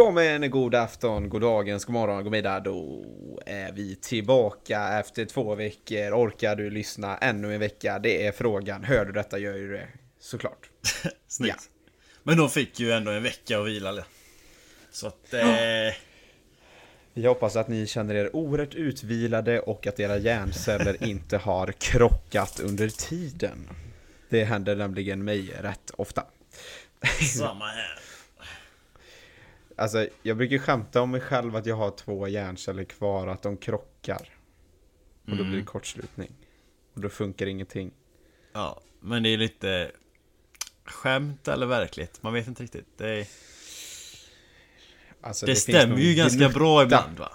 [0.00, 2.60] Ja men god afton, god dagens, god morgon, god middag.
[2.60, 3.04] Då
[3.46, 6.12] är vi tillbaka efter två veckor.
[6.12, 7.98] Orkar du lyssna ännu en vecka?
[7.98, 8.84] Det är frågan.
[8.84, 9.88] Hör du detta gör ju det
[10.20, 10.70] såklart.
[11.28, 11.70] Snyggt.
[11.74, 11.90] Ja.
[12.22, 14.04] Men de fick ju ändå en vecka att vila.
[14.90, 15.34] Så att...
[15.34, 15.94] Eh...
[17.14, 22.60] Vi hoppas att ni känner er oerhört utvilade och att era hjärnceller inte har krockat
[22.60, 23.68] under tiden.
[24.28, 26.24] Det händer nämligen mig rätt ofta.
[27.36, 28.09] Samma här.
[29.80, 33.56] Alltså, jag brukar skämta om mig själv att jag har två hjärnceller kvar, att de
[33.56, 34.28] krockar.
[35.24, 35.64] Och då blir det mm.
[35.64, 36.32] kortslutning.
[36.94, 37.92] Och då funkar ingenting.
[38.52, 39.90] Ja, men det är lite
[40.84, 42.22] skämt eller verkligt.
[42.22, 42.86] Man vet inte riktigt.
[42.96, 43.26] Det, är...
[45.20, 46.58] alltså, det, det stämmer ju ganska gnutta.
[46.58, 47.32] bra ibland va?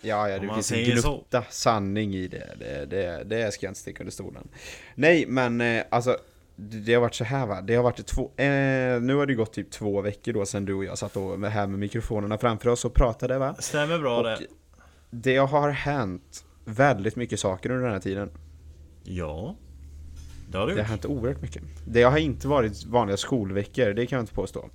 [0.00, 1.46] Ja, ja, det finns en gnutta så.
[1.50, 2.56] sanning i det.
[2.58, 3.24] Det, det.
[3.24, 4.48] det ska jag inte sticka under stolen.
[4.94, 6.18] Nej, men eh, alltså
[6.56, 9.52] det har varit så här va, det har varit två, eh, nu har det gått
[9.52, 12.84] typ två veckor då sedan du och jag satt och, här med mikrofonerna framför oss
[12.84, 13.54] och pratade va?
[13.58, 14.38] Stämmer bra och det.
[15.10, 18.30] Det har hänt väldigt mycket saker under den här tiden.
[19.04, 19.56] Ja.
[20.50, 21.62] Det har det Det har hänt oerhört mycket.
[21.86, 24.70] Det har inte varit vanliga skolveckor, det kan jag inte påstå.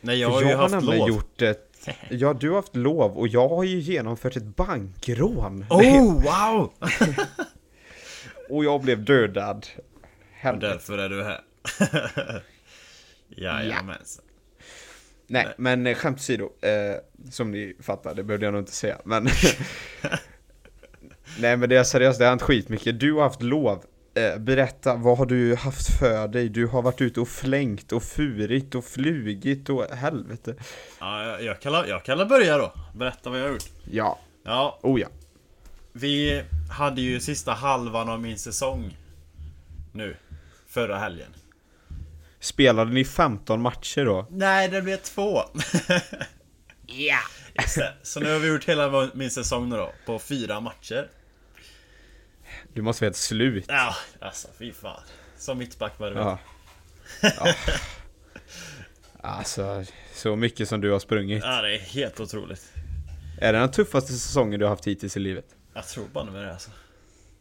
[0.00, 1.08] Nej, jag har För ju jag haft har lov.
[1.08, 5.66] gjort ett, ja, du har haft lov och jag har ju genomfört ett bankrån.
[5.70, 6.72] Oh, wow!
[8.50, 9.66] och jag blev dödad
[10.44, 10.66] Helvete.
[10.66, 11.40] Därför är du här.
[13.28, 14.24] Jajamensan.
[14.28, 14.34] Ja.
[15.26, 16.50] Nej, Nej, men eh, skämt åsido.
[16.60, 18.98] Eh, som ni fattar, det behövde jag nog inte säga.
[19.04, 19.24] Men
[21.38, 23.00] Nej men det är seriöst, det har hänt skitmycket.
[23.00, 23.84] Du har haft lov.
[24.14, 26.48] Eh, berätta, vad har du haft för dig?
[26.48, 30.54] Du har varit ute och flängt och furit och flugit och helvete.
[31.00, 31.42] Ja, jag,
[31.88, 32.72] jag, kan, jag börja då.
[32.94, 33.70] Berätta vad jag har gjort.
[33.90, 34.18] Ja.
[34.44, 34.78] Ja.
[34.82, 35.08] Oh ja.
[35.92, 38.96] Vi hade ju sista halvan av min säsong.
[39.92, 40.16] Nu
[40.74, 41.34] förra helgen.
[42.40, 44.26] Spelade ni 15 matcher då?
[44.30, 45.42] Nej, det blev två.
[46.86, 47.18] Ja!
[47.66, 47.92] yeah.
[48.02, 51.10] Så nu har vi gjort hela min säsong då, på fyra matcher.
[52.72, 53.64] Du måste vara ett slut.
[53.68, 55.00] Ja, alltså fy fan.
[55.36, 56.38] Som mittback var det ja.
[57.22, 57.54] ja.
[59.20, 61.42] Alltså, så mycket som du har sprungit.
[61.44, 62.72] Ja, det är helt otroligt.
[63.40, 65.46] Är det den tuffaste säsongen du har haft hittills i livet?
[65.74, 66.70] Jag tror bara med det alltså.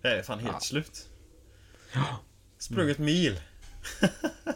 [0.01, 0.59] Jag är fan helt ja.
[0.59, 1.07] slut.
[1.93, 2.19] Ja.
[2.63, 3.39] Sprungit mil.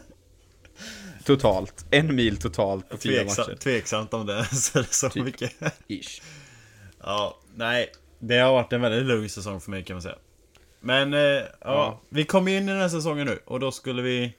[1.24, 1.86] totalt.
[1.90, 3.56] En mil totalt på fyra matcher.
[3.56, 5.24] Tveksamt om det så, så typ.
[5.24, 5.52] mycket.
[5.88, 6.22] Ish.
[7.00, 7.92] Ja, nej.
[8.18, 10.16] Det har varit en väldigt lugn säsong för mig kan man säga.
[10.80, 12.00] Men, eh, ja, ja.
[12.08, 14.34] Vi kom in i den här säsongen nu och då skulle vi...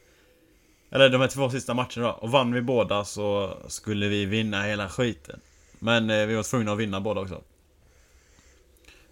[0.92, 2.12] Eller de här två sista matcherna då.
[2.12, 5.40] Och vann vi båda så skulle vi vinna hela skiten.
[5.80, 7.42] Men eh, vi var tvungna att vinna båda också.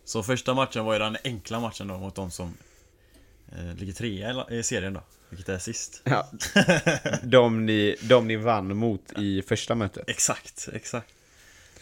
[0.04, 2.54] Så första matchen var ju den enkla matchen då mot de som
[3.76, 5.02] ligger trea i serien då.
[5.30, 6.02] Vilket är sist.
[6.04, 6.32] Ja.
[7.24, 10.10] De ni, de ni vann mot i första mötet.
[10.10, 11.14] Exakt, exakt.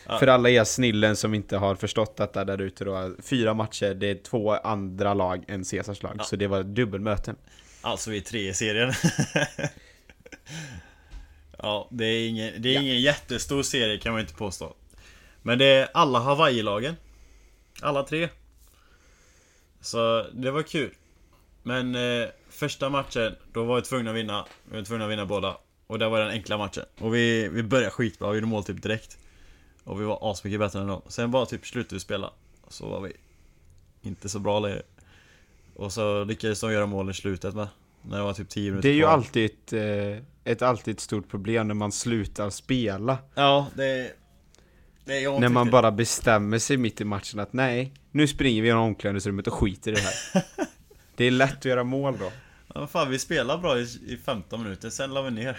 [0.08, 0.20] Ja.
[0.20, 3.16] För alla er snillen som inte har förstått detta där ute då.
[3.24, 6.16] Fyra matcher, det är två andra lag än Caesars lag.
[6.18, 6.24] Ja.
[6.24, 7.36] Så det var dubbelmöten.
[7.82, 8.94] Alltså vi är tre i serien.
[11.58, 12.82] ja, det är ingen, det är ja.
[12.82, 14.76] ingen jättestor serie kan man inte påstå.
[15.42, 16.96] Men det är alla Hawaii-lagen.
[17.82, 18.30] Alla tre.
[19.82, 20.94] Så det var kul.
[21.68, 24.46] Men eh, första matchen, då var vi tvungna att vinna.
[24.70, 25.58] Vi var tvungna att vinna båda.
[25.88, 26.84] Och det var den enkla matchen.
[27.00, 29.18] Och vi, vi började skitbra, vi gjorde mål typ direkt.
[29.84, 31.02] Och vi var asmycket bättre än dem.
[31.08, 32.32] Sen bara typ slutade vi spela.
[32.68, 33.14] Så var vi
[34.02, 34.82] inte så bra längre.
[35.76, 37.68] Och så lyckades de göra mål i slutet med.
[38.02, 41.00] När det var typ 10 minuter Det är ju alltid ett, eh, ett, alltid ett
[41.00, 43.18] stort problem när man slutar spela.
[43.36, 45.40] Ja, det är...
[45.40, 49.48] när man bara bestämmer sig mitt i matchen att nej, nu springer vi i omklädningsrummet
[49.48, 50.44] och skiter i det här.
[51.16, 52.32] Det är lätt att göra mål då.
[52.74, 55.58] Ja, fan vi spelar bra i, i 15 minuter, sen la vi ner.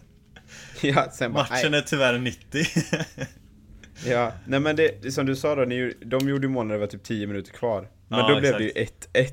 [0.82, 1.80] ja, sen bara, Matchen nej.
[1.80, 2.64] är tyvärr 90.
[4.06, 6.86] ja, nej men det, som du sa då, ni, de gjorde mål när det var
[6.86, 7.88] typ 10 minuter kvar.
[8.08, 8.56] Men ja, då exakt.
[8.56, 8.86] blev det ju
[9.24, 9.30] 1-1.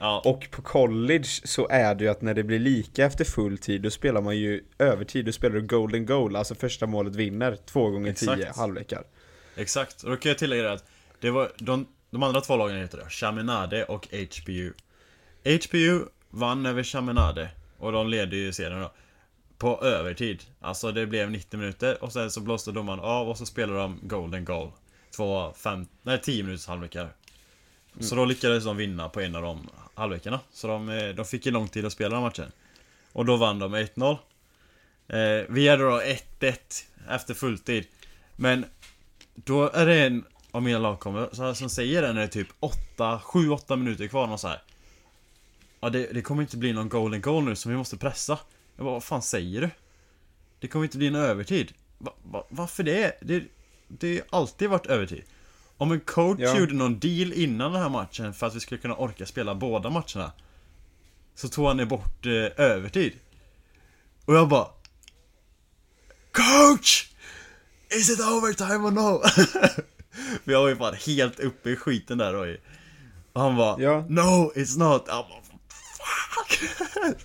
[0.00, 0.22] Ja.
[0.24, 3.82] Och på college så är det ju att när det blir lika efter full tid,
[3.82, 7.90] då spelar man ju övertid, då spelar du golden goal, alltså första målet vinner, två
[7.90, 8.40] gånger Exakt.
[8.40, 9.02] tio halvlekar.
[9.56, 10.84] Exakt, och då kan jag tillägga att
[11.20, 14.72] det var, de, de andra två lagen heter det, Chaminade och HPU.
[15.44, 18.92] HPU vann över Chaminade och de ledde ju serien då.
[19.58, 20.44] På övertid.
[20.60, 23.98] Alltså det blev 90 minuter och sen så blåste domaren av och så spelade de
[24.02, 24.70] Golden Goal.
[25.16, 27.02] Två, fem, nej 10 minuters halvlekar.
[27.02, 27.12] Mm.
[28.00, 30.40] Så då lyckades de vinna på en av de halvlekarna.
[30.52, 32.52] Så de, eh, de fick ju lång tid att spela den matchen.
[33.12, 34.18] Och då vann de 1-0.
[35.08, 37.86] Eh, vi hade då 1-1 efter fulltid.
[38.36, 38.64] Men
[39.34, 43.20] då är det en av mina lagkamrater som säger det när det är typ 8,
[43.24, 44.62] 7-8 minuter kvar och så här.
[45.80, 48.38] Ja det, det kommer inte bli någon golden goal nu som vi måste pressa.
[48.76, 49.70] Jag bara, vad fan säger du?
[50.60, 51.72] Det kommer inte bli någon övertid.
[51.98, 53.18] Va, va, varför det?
[53.20, 53.44] Det
[53.98, 55.22] det har alltid varit övertid.
[55.76, 56.58] Om en coach ja.
[56.58, 59.90] gjorde någon deal innan den här matchen för att vi skulle kunna orka spela båda
[59.90, 60.32] matcherna.
[61.34, 63.12] Så tog han bort eh, övertid.
[64.24, 64.68] Och jag bara
[66.32, 67.06] Coach!
[67.90, 69.22] Is it overtime or no?
[70.44, 72.56] För jag var ju fan helt uppe i skiten där och,
[73.32, 74.04] och han bara ja.
[74.08, 75.04] No, it's not.
[75.06, 75.40] Jag bara
[76.30, 76.60] Fuck!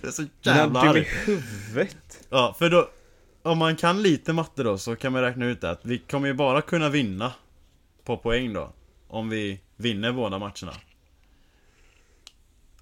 [0.00, 1.00] det är så jävla arg.
[1.00, 2.26] i huvudet.
[2.30, 2.90] Ja, för då
[3.42, 6.34] om man kan lite matte då så kan man räkna ut att vi kommer ju
[6.34, 7.32] bara kunna vinna
[8.04, 8.72] på poäng då.
[9.08, 10.72] Om vi vinner båda matcherna.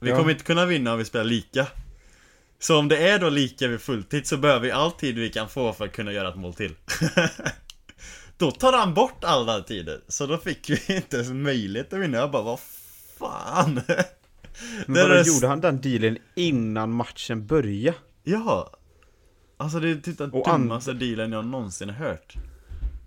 [0.00, 0.16] Vi ja.
[0.16, 1.66] kommer inte kunna vinna om vi spelar lika.
[2.58, 5.48] Så om det är då lika vid fulltid så behöver vi all tid vi kan
[5.48, 6.74] få för att kunna göra ett mål till.
[8.36, 10.00] då tar han bort alla tider.
[10.08, 12.18] Så då fick vi inte ens möjlighet att vinna.
[12.18, 12.60] Jag bara, vad
[13.18, 13.74] fan?
[14.86, 17.98] Men vadå, gjorde han den dealen innan matchen började?
[18.22, 18.70] Ja,
[19.56, 22.34] Alltså det är typ den och dummaste dealen jag någonsin hört.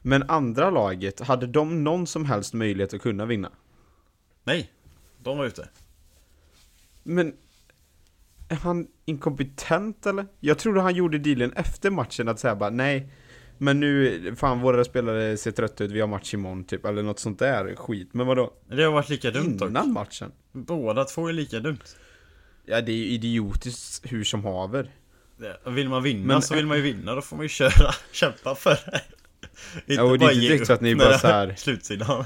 [0.01, 3.51] Men andra laget, hade de någon som helst möjlighet att kunna vinna?
[4.43, 4.71] Nej,
[5.23, 5.69] de var ute.
[7.03, 7.33] Men
[8.49, 10.27] är han inkompetent eller?
[10.39, 13.11] Jag trodde han gjorde dealen efter matchen att säga bara nej
[13.57, 17.19] Men nu, fan våra spelare ser trötta ut, vi har match imorgon typ Eller något
[17.19, 18.53] sånt där skit, men vadå?
[18.69, 19.85] Det har varit lika dumt Innan dock.
[19.87, 20.31] matchen?
[20.51, 21.83] Båda två är lika dumt
[22.65, 24.91] Ja det är ju idiotiskt hur som haver
[25.65, 28.55] vill man vinna men, så vill man ju vinna, då får man ju köra, kämpa
[28.55, 29.01] för det.
[29.75, 31.55] Inte ja, och det är inte direkt så att ni bara så här...
[31.57, 32.25] Slutsidan.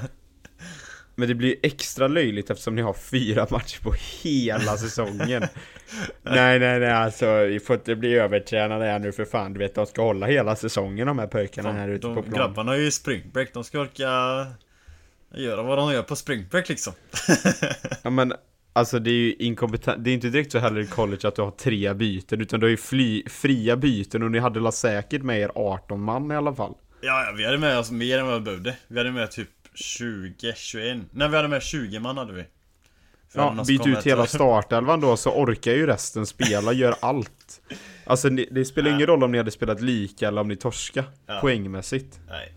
[1.14, 5.42] Men det blir extra löjligt eftersom ni har fyra matcher på hela säsongen.
[6.22, 9.52] nej, nej, nej, alltså vi får inte bli övertränade här nu för fan.
[9.52, 12.34] Du vet, de ska hålla hela säsongen de här pojkarna fan, här ute på plan.
[12.34, 14.46] Grabbarna har ju springbreak, de ska orka
[15.34, 16.92] göra vad de gör på springbreak liksom.
[18.02, 18.32] ja men
[18.74, 21.42] Alltså det är ju inkompetent, det är inte direkt så heller i college att du
[21.42, 25.22] har tre byten Utan du har ju fly, fria byten och ni hade väl säkert
[25.22, 28.26] med er 18 man i alla fall Ja, ja vi hade med oss mer än
[28.26, 32.18] vad vi behövde Vi hade med typ 20, 21 Nej vi hade med 20 man
[32.18, 32.44] hade vi
[33.34, 37.60] Ja, byt ut hela startelvan då så orkar ju resten spela, gör allt
[38.04, 38.96] Alltså det, spelar ja.
[38.96, 41.40] ingen roll om ni hade spelat lika eller om ni torska ja.
[41.40, 42.54] Poängmässigt Nej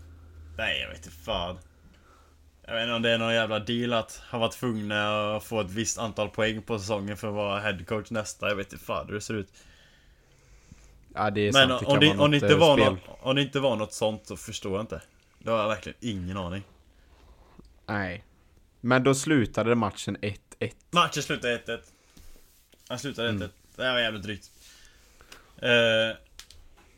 [0.56, 1.58] Nej jag vet inte fan
[2.66, 5.60] jag vet inte om det är någon jävla deal att han var tvungna att få
[5.60, 8.48] ett visst antal poäng på säsongen för att vara headcoach nästa.
[8.48, 9.48] Jag vet inte fan hur det ser ut.
[11.14, 13.36] Ja det är Men sant, det om, det, om, det inte eh, var något, om
[13.36, 15.02] det inte var något sånt så förstår jag inte.
[15.38, 16.62] Då har jag verkligen ingen aning.
[17.86, 18.24] Nej.
[18.80, 20.36] Men då slutade matchen 1-1.
[20.90, 21.78] Matchen slutade 1-1.
[22.88, 23.36] Han slutade 1-1.
[23.36, 23.48] Mm.
[23.76, 24.50] Det här var jävligt drygt.
[25.56, 26.16] Eh,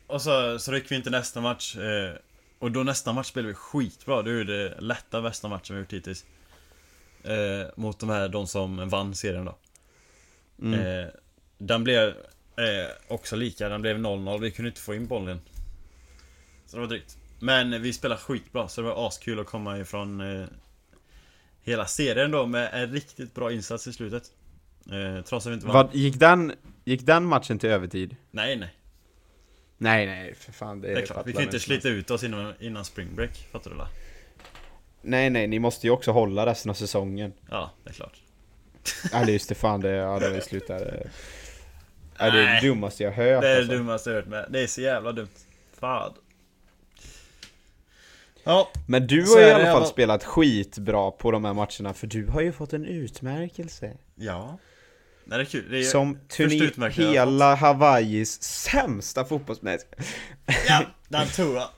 [0.07, 1.75] och så, så gick vi inte nästa match.
[1.75, 2.13] Eh,
[2.59, 4.21] och då nästa match spelade vi skitbra.
[4.21, 6.25] Det är ju det lätta bästa matchen vi gjort hittills.
[7.23, 9.57] Eh, mot de här, de som vann serien då.
[10.61, 10.79] Mm.
[10.79, 11.07] Eh,
[11.57, 12.07] den blev
[12.57, 14.39] eh, också lika, den blev 0-0.
[14.39, 15.41] Vi kunde inte få in bollen.
[16.65, 17.17] Så det var drygt.
[17.39, 20.47] Men vi spelade skitbra, så det var askul att komma ifrån eh,
[21.69, 24.23] hela serien då med en riktigt bra insats i slutet.
[24.91, 25.75] Eh, trots att vi inte vann.
[25.75, 28.15] Vad, gick, den, gick den matchen till övertid?
[28.31, 28.73] Nej, nej.
[29.77, 30.81] Nej, nej, för fan.
[30.81, 33.69] Det, det är klart, vi kan inte slita ut oss innan, innan spring break, fattar
[33.69, 33.87] du eller?
[35.01, 37.33] Nej, nej, ni måste ju också hålla resten av säsongen.
[37.49, 38.21] Ja, det är klart.
[39.11, 40.79] Ja, just det, fan det, ja det slutar.
[40.79, 41.09] Det
[42.15, 43.41] är det dummaste jag hört.
[43.41, 43.71] Det är alltså.
[43.71, 44.45] det dummaste jag hört med.
[44.49, 45.27] Det är så jävla dumt.
[45.79, 46.13] Fan.
[48.43, 52.27] Ja, Men du har i alla fall spelat skitbra på de här matcherna, för du
[52.27, 53.97] har ju fått en utmärkelse.
[54.15, 54.59] Ja.
[55.25, 55.71] Nej, det är kul.
[55.71, 59.81] Det är som turné hela Hawaiis sämsta fotbollsmatch.
[60.67, 61.69] Ja, den tog jag.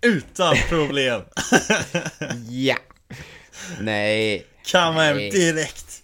[0.00, 1.22] Utan problem.
[2.48, 2.76] ja.
[3.80, 4.46] Nej.
[4.64, 6.02] Kamma hem direkt.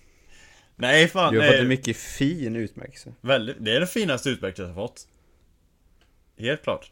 [0.77, 1.33] Nej fan.
[1.33, 1.55] Du har nej.
[1.55, 3.15] fått en mycket fin utmärkelse.
[3.21, 5.07] Väldigt, det är den finaste utmärkelsen jag har fått.
[6.39, 6.91] Helt klart.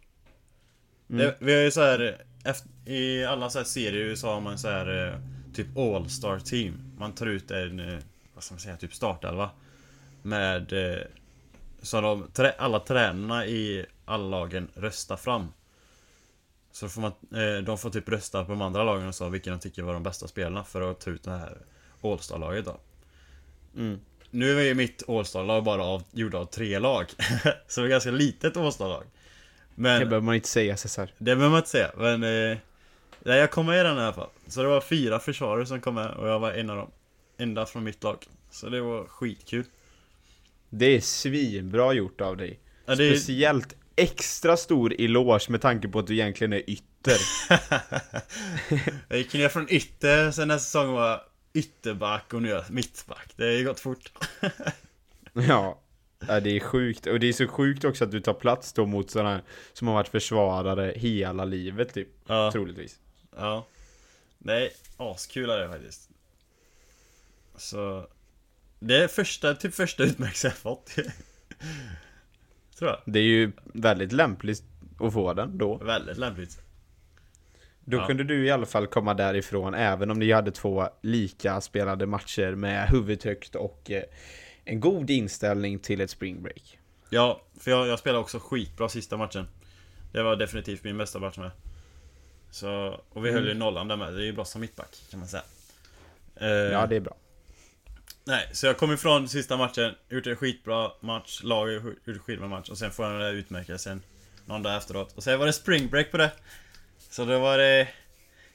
[1.10, 1.26] Mm.
[1.26, 4.58] Det, vi har ju så här, efter, i alla så här serier så har man
[4.58, 5.18] så här eh,
[5.54, 6.92] typ All-Star team.
[6.98, 7.98] Man tar ut en, eh,
[8.34, 9.50] vad ska man säga, typ startelva.
[10.22, 11.02] Med eh,
[11.82, 12.28] Så de,
[12.58, 15.48] alla tränarna i alla lagen röstar fram
[16.72, 17.12] Så får man,
[17.64, 20.02] de får typ rösta på de andra lagen och så vilka de tycker var de
[20.02, 21.58] bästa spelarna för att ta ut det här
[22.02, 22.80] All-star-laget då
[23.76, 24.00] mm.
[24.30, 27.06] Nu är ju mitt All-star-lag bara av, gjorda av tre lag
[27.68, 29.04] Så det är ganska litet All-star-lag
[29.80, 32.58] Men Det behöver man inte säga Cesar Det behöver man inte säga, men eh,
[33.18, 35.80] Nej jag kom med i den i alla fall Så det var fyra försvarare som
[35.80, 36.90] kom med och jag var en av dem
[37.38, 39.64] Enda från mitt lag Så det var skitkul
[40.70, 42.60] det är svinbra gjort av dig.
[42.86, 42.96] Ja, är...
[42.96, 47.16] Speciellt extra stor eloge med tanke på att du egentligen är ytter.
[49.08, 51.22] jag gick ner från ytter, sen nästa säsong var
[51.52, 53.32] ytterback och nu är jag mittback.
[53.36, 54.12] Det har ju gått fort.
[55.32, 55.80] ja.
[56.28, 57.06] Ja, det är sjukt.
[57.06, 59.40] Och det är så sjukt också att du tar plats då mot sådana
[59.72, 62.08] som har varit försvarare hela livet typ.
[62.26, 62.52] Ja.
[62.52, 62.98] Troligtvis.
[63.36, 63.66] Ja.
[64.38, 66.10] Nej, askul är det faktiskt.
[67.56, 68.06] Så...
[68.78, 70.94] Det är första, typ första utmärkelse jag fått.
[72.78, 72.98] Tror jag.
[73.06, 74.62] Det är ju väldigt lämpligt
[75.00, 75.76] att få den då.
[75.76, 76.62] Väldigt lämpligt.
[77.84, 78.06] Då ja.
[78.06, 82.54] kunde du i alla fall komma därifrån även om ni hade två lika spelade matcher
[82.54, 84.02] med huvudet högt och eh,
[84.64, 86.78] en god inställning till ett spring break.
[87.10, 89.48] Ja, för jag, jag spelade också skitbra sista matchen.
[90.12, 91.50] Det var definitivt min bästa match med.
[92.50, 93.34] Så, och vi mm.
[93.34, 94.12] höll ju nollan där med.
[94.12, 95.42] Det är ju bra som mittback kan man säga.
[96.42, 97.16] Uh, ja, det är bra.
[98.24, 102.48] Nej, så jag kom ifrån sista matchen, gjort en skitbra match, laget gjort en skitbra
[102.48, 104.02] match och sen får jag den där utmärkelsen
[104.44, 105.12] någon dag efteråt.
[105.16, 106.30] Och sen var det spring break på det.
[107.10, 107.88] Så det var det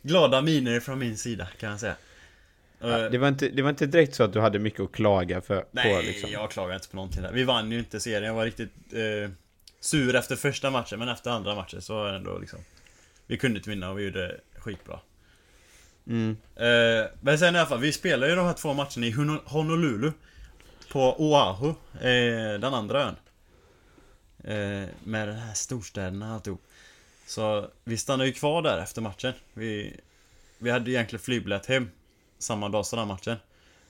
[0.01, 1.95] glada miner från min sida kan jag säga.
[2.89, 5.41] Ja, det, var inte, det var inte direkt så att du hade mycket att klaga
[5.41, 6.29] för, Nej, på liksom.
[6.31, 7.31] jag klagar inte på någonting där.
[7.31, 9.31] Vi vann ju inte serien, jag var riktigt eh,
[9.79, 12.59] sur efter första matchen, men efter andra matchen så var det ändå liksom
[13.27, 14.99] Vi kunde inte vinna och vi gjorde skitbra.
[16.07, 16.37] Mm.
[16.55, 19.11] Eh, men sen i alla fall, vi spelade ju de här två matcherna i
[19.45, 20.11] Honolulu.
[20.91, 23.15] På Oahu, eh, den andra ön.
[24.43, 26.61] Eh, med den här storstäderna och alltihop.
[27.27, 29.33] Så vi stannade ju kvar där efter matchen.
[29.53, 29.99] Vi,
[30.57, 31.89] vi hade egentligen flygbiljett hem
[32.45, 33.37] samma dag som den matchen.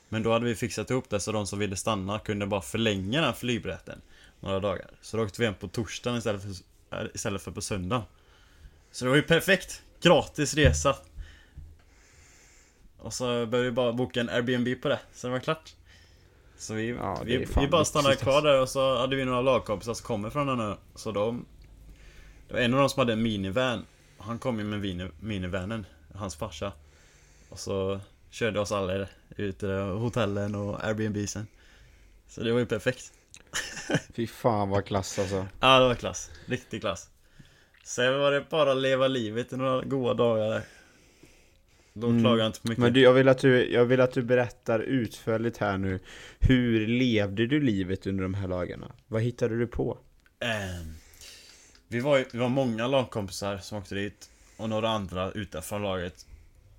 [0.10, 3.22] Men då hade vi fixat ihop det så de som ville stanna kunde bara förlänga
[3.22, 4.02] den flygbiljetten
[4.40, 4.90] några dagar.
[5.02, 6.50] Så då åkte vi hem på torsdagen istället för,
[6.98, 8.04] äh, istället för på söndag.
[8.92, 9.82] Så det var ju perfekt!
[10.02, 10.96] Gratis resa.
[12.98, 15.74] Och så började vi bara boka en Airbnb på det, så det var klart.
[16.58, 19.94] Så vi, ja, vi, vi bara stannade kvar där och så hade vi några lagkompisar
[19.94, 21.46] som kommer från den här, Så de...
[22.48, 23.86] Det var en av dem som hade en minivan.
[24.18, 26.72] Han kom ju med minivanen, hans farsa.
[27.50, 31.48] Och så körde oss alla ut till hotellen och Airbnbsen.
[32.28, 33.14] Så det var ju perfekt.
[34.14, 35.48] Fy fan vad klass alltså.
[35.60, 36.32] Ja det var klass.
[36.46, 37.10] Riktig klass.
[37.84, 40.62] Sen var det bara att leva livet i några goda dagar där.
[41.94, 42.22] Då mm.
[42.22, 42.82] klagar jag inte på mycket.
[42.82, 46.00] Men du, jag vill, att du, jag vill att du berättar utförligt här nu.
[46.40, 48.92] Hur levde du livet under de här lagarna?
[49.08, 49.92] Vad hittade du på?
[49.92, 50.96] Um,
[51.88, 54.30] vi, var, vi var många lagkompisar som åkte dit.
[54.58, 56.26] Och några andra utanför laget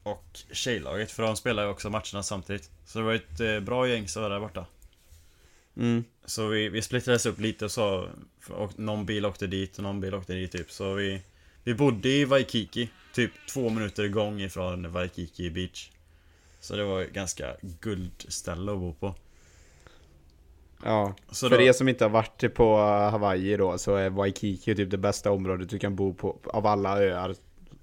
[0.07, 2.71] och tjejlaget för de spelar ju också matcherna samtidigt.
[2.85, 4.67] Så det var ett eh, bra gäng som var där borta.
[5.77, 6.05] Mm.
[6.25, 8.09] Så vi, vi splittrades upp lite och så
[8.51, 10.71] och någon bil åkte dit och någon bil åkte dit typ.
[10.71, 11.23] Så vi,
[11.65, 15.91] vi bodde i Waikiki, typ två minuter igång ifrån Waikiki Beach.
[16.61, 19.15] Så det var ganska guldställe att bo på.
[20.85, 24.75] Ja, så för då, er som inte har varit på Hawaii då så är Waikiki
[24.75, 27.35] typ det bästa området du kan bo på av alla öar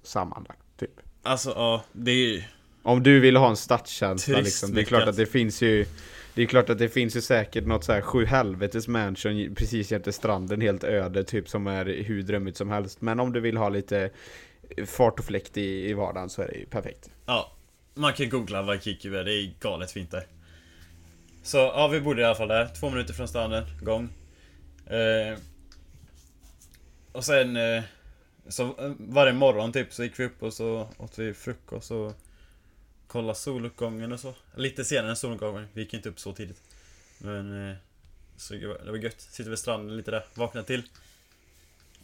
[0.02, 0.60] sammanlagt.
[0.78, 1.00] Typ.
[1.24, 2.42] Alltså ja, det är ju...
[2.82, 4.74] Om du vill ha en stadskänsla liksom.
[4.74, 5.86] Det är klart att det finns ju
[6.34, 9.92] Det är klart att det finns ju säkert något så här sju helvetes mansion precis
[9.92, 13.00] jämte stranden helt öde typ som är hur drömmigt som helst.
[13.00, 14.10] Men om du vill ha lite
[14.86, 17.10] fart och fläkt i, i vardagen så är det ju perfekt.
[17.26, 17.52] Ja,
[17.94, 20.26] man kan googla Waikiki, det är galet fint där.
[21.42, 22.68] Så ja, vi bodde i alla fall där.
[22.80, 24.08] Två minuter från stranden, gång.
[24.86, 25.38] Eh,
[27.12, 27.82] och sen eh,
[28.48, 32.12] så eh, varje morgon typ så gick vi upp och så åt vi frukost och
[33.06, 34.34] kollade soluppgången och så.
[34.56, 36.62] Lite senare än soluppgången, vi gick inte upp så tidigt.
[37.18, 37.76] Men eh,
[38.36, 39.20] så det var gött.
[39.20, 40.82] Sitter vid stranden lite där, vaknade till.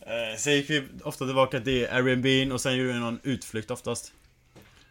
[0.00, 4.12] Eh, sen gick vi ofta tillbaka till Airbnb och sen gjorde vi någon utflykt oftast.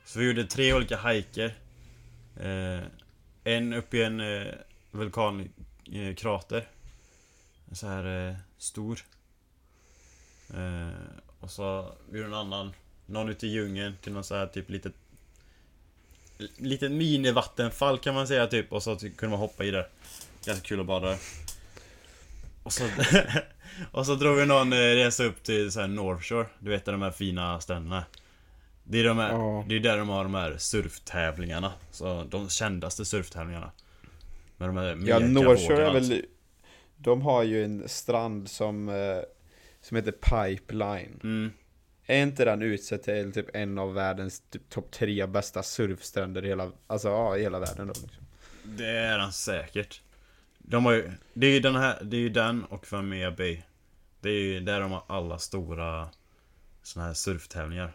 [0.05, 1.55] Så vi gjorde tre olika hajker.
[3.43, 4.21] En upp i en
[4.91, 6.67] vulkankrater.
[7.71, 8.99] Så här stor.
[11.39, 12.73] Och så gjorde en annan
[13.05, 14.93] Någon ute i djungeln till någon så här typ litet
[16.57, 18.73] Litet minivattenfall kan man säga typ.
[18.73, 19.87] Och så kunde man hoppa i det.
[20.45, 21.17] Ganska kul att bada
[22.63, 22.83] Och så
[23.91, 26.45] Och så drog vi någon eh, resa upp till så här North Shore.
[26.59, 28.03] Du vet de här fina stränderna.
[28.83, 29.67] Det är de här, oh.
[29.67, 31.73] Det är där de har de här surftävlingarna.
[31.91, 33.71] Så de kändaste surftävlingarna.
[34.57, 36.25] Med de här Ja North Shore är väl
[36.97, 38.95] De har ju en strand som eh,
[39.89, 41.19] som heter Pipeline.
[41.23, 41.51] Mm.
[42.05, 46.47] Är inte den utsedd till typ en av världens typ, topp tre bästa surfstränder i
[46.47, 48.25] hela, alltså, ja, i hela världen då liksom.
[48.63, 50.01] Det är den säkert.
[50.57, 53.61] De har ju, det är ju den här, det är ju den och Vermeer Bay.
[54.21, 56.09] Det är ju där de har alla stora
[56.83, 57.93] såna här surftävlingar.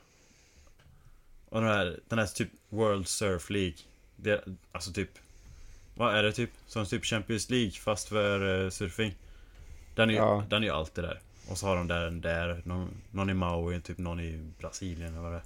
[1.48, 3.76] Och den här, den här typ World Surf League.
[4.16, 5.10] Det, alltså typ
[5.94, 6.50] Vad är det typ?
[6.66, 9.14] Som typ Champions League fast för uh, surfing.
[9.94, 10.44] Den är ju ja.
[10.50, 11.20] den är alltid där.
[11.50, 15.22] Och så har de där, där någon, någon i Maui, typ någon i Brasilien eller
[15.22, 15.44] vad det är.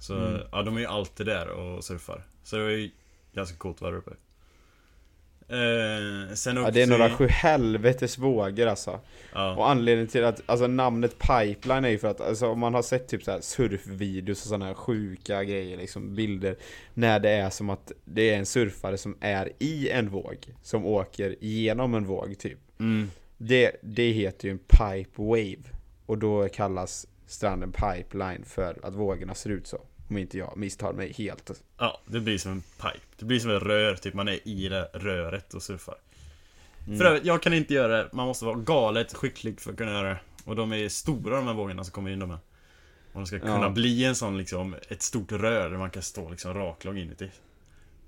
[0.00, 0.40] Så mm.
[0.52, 2.22] ja, de är ju alltid där och surfar.
[2.42, 2.90] Så det var ju
[3.32, 4.10] ganska coolt att vara där uppe.
[5.50, 9.00] Eh, sen ja, det är några sju helvetes vågor alltså.
[9.32, 9.56] Ja.
[9.56, 12.82] Och anledningen till att, alltså namnet pipeline är ju för att, alltså om man har
[12.82, 16.56] sett typ så här surfvideos och sådana här sjuka grejer, liksom bilder.
[16.94, 20.86] När det är som att det är en surfare som är i en våg, som
[20.86, 22.58] åker genom en våg typ.
[22.80, 23.10] Mm.
[23.38, 25.78] Det, det heter ju en pipe wave.
[26.06, 29.80] Och då kallas stranden pipeline för att vågorna ser ut så.
[30.08, 31.62] Om inte jag misstar mig helt.
[31.78, 33.06] Ja, det blir som en pipe.
[33.18, 35.96] Det blir som ett rör, typ man är i det röret och surfar.
[36.86, 36.98] Mm.
[36.98, 38.08] För övrigt, jag kan inte göra det.
[38.12, 40.18] Man måste vara galet skicklig för att kunna göra det.
[40.44, 42.38] Och de är stora de här vågorna som kommer in de här.
[43.12, 43.70] Om de ska kunna ja.
[43.70, 47.30] bli en sån liksom, ett stort rör där man kan stå liksom raklång inuti.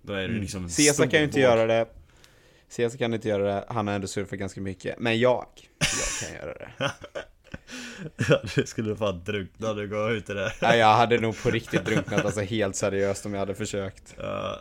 [0.02, 0.40] Då är det mm.
[0.40, 1.86] liksom en Cesar kan ju inte göra det.
[2.70, 4.98] Cesar kan inte göra det, han har ändå surfat ganska mycket.
[4.98, 5.46] Men jag,
[5.78, 6.70] jag kan göra det.
[8.28, 10.52] Ja, du skulle fan drunkna du går ut i det.
[10.62, 14.14] Nej, jag hade nog på riktigt drunknat, alltså helt seriöst om jag hade försökt.
[14.18, 14.58] Ja,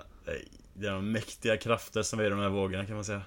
[0.73, 3.21] det är de mäktiga krafter som är i de här vågorna kan man säga.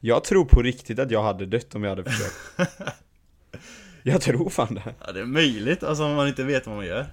[0.00, 2.70] Jag tror på riktigt att jag hade dött om jag hade försökt.
[4.02, 4.94] jag tror fan det.
[5.06, 7.06] Ja, det är möjligt, alltså om man inte vet vad man gör.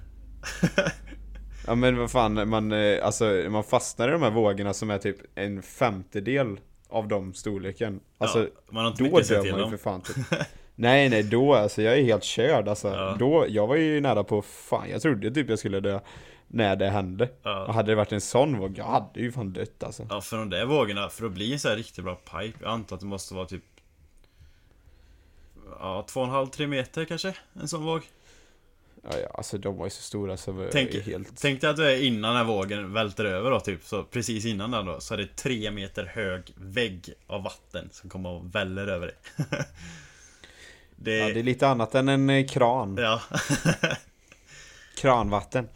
[1.67, 4.97] ja men vad fan, man, eh, alltså, man fastnar i de här vågorna som är
[4.97, 7.99] typ en femtedel av de storleken.
[8.17, 10.15] Alltså, ja, man har inte då dör man ju för fan typ.
[10.75, 12.87] Nej nej då alltså, jag är helt körd alltså.
[12.87, 13.15] Ja.
[13.19, 15.99] Då, jag var ju nära på, fan jag trodde typ jag skulle dö
[16.47, 17.29] när det hände.
[17.43, 17.65] Ja.
[17.65, 20.07] Och hade det varit en sån våg, jag hade ju fan dött alltså.
[20.09, 22.71] Ja för de där vågorna, för att bli en sån här riktigt bra pipe, jag
[22.71, 23.63] antar att det måste vara typ
[25.79, 28.01] Ja, 2,5-3 meter kanske, en sån våg.
[29.03, 31.41] Ja, ja, alltså de var ju så stora så tänk, är helt...
[31.41, 34.45] Tänk dig att du är innan den här vågen välter över då typ, så precis
[34.45, 38.55] innan den då, så är det 3 meter hög vägg av vatten som kommer och
[38.55, 39.15] väller över dig.
[41.01, 41.17] Det...
[41.17, 42.97] Ja, det är lite annat än en eh, kran.
[42.99, 43.21] Ja.
[44.97, 45.67] Kranvatten.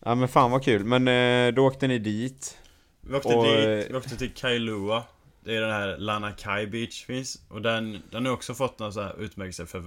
[0.00, 2.58] Ja men fan vad kul, men eh, då åkte ni dit.
[3.00, 3.44] Vi åkte och...
[3.44, 5.02] dit, vi åkte till Kailua.
[5.44, 7.42] Det är den här Lana Kai Beach finns.
[7.48, 9.80] Och den, den har också fått någon sån här utmärkelse för,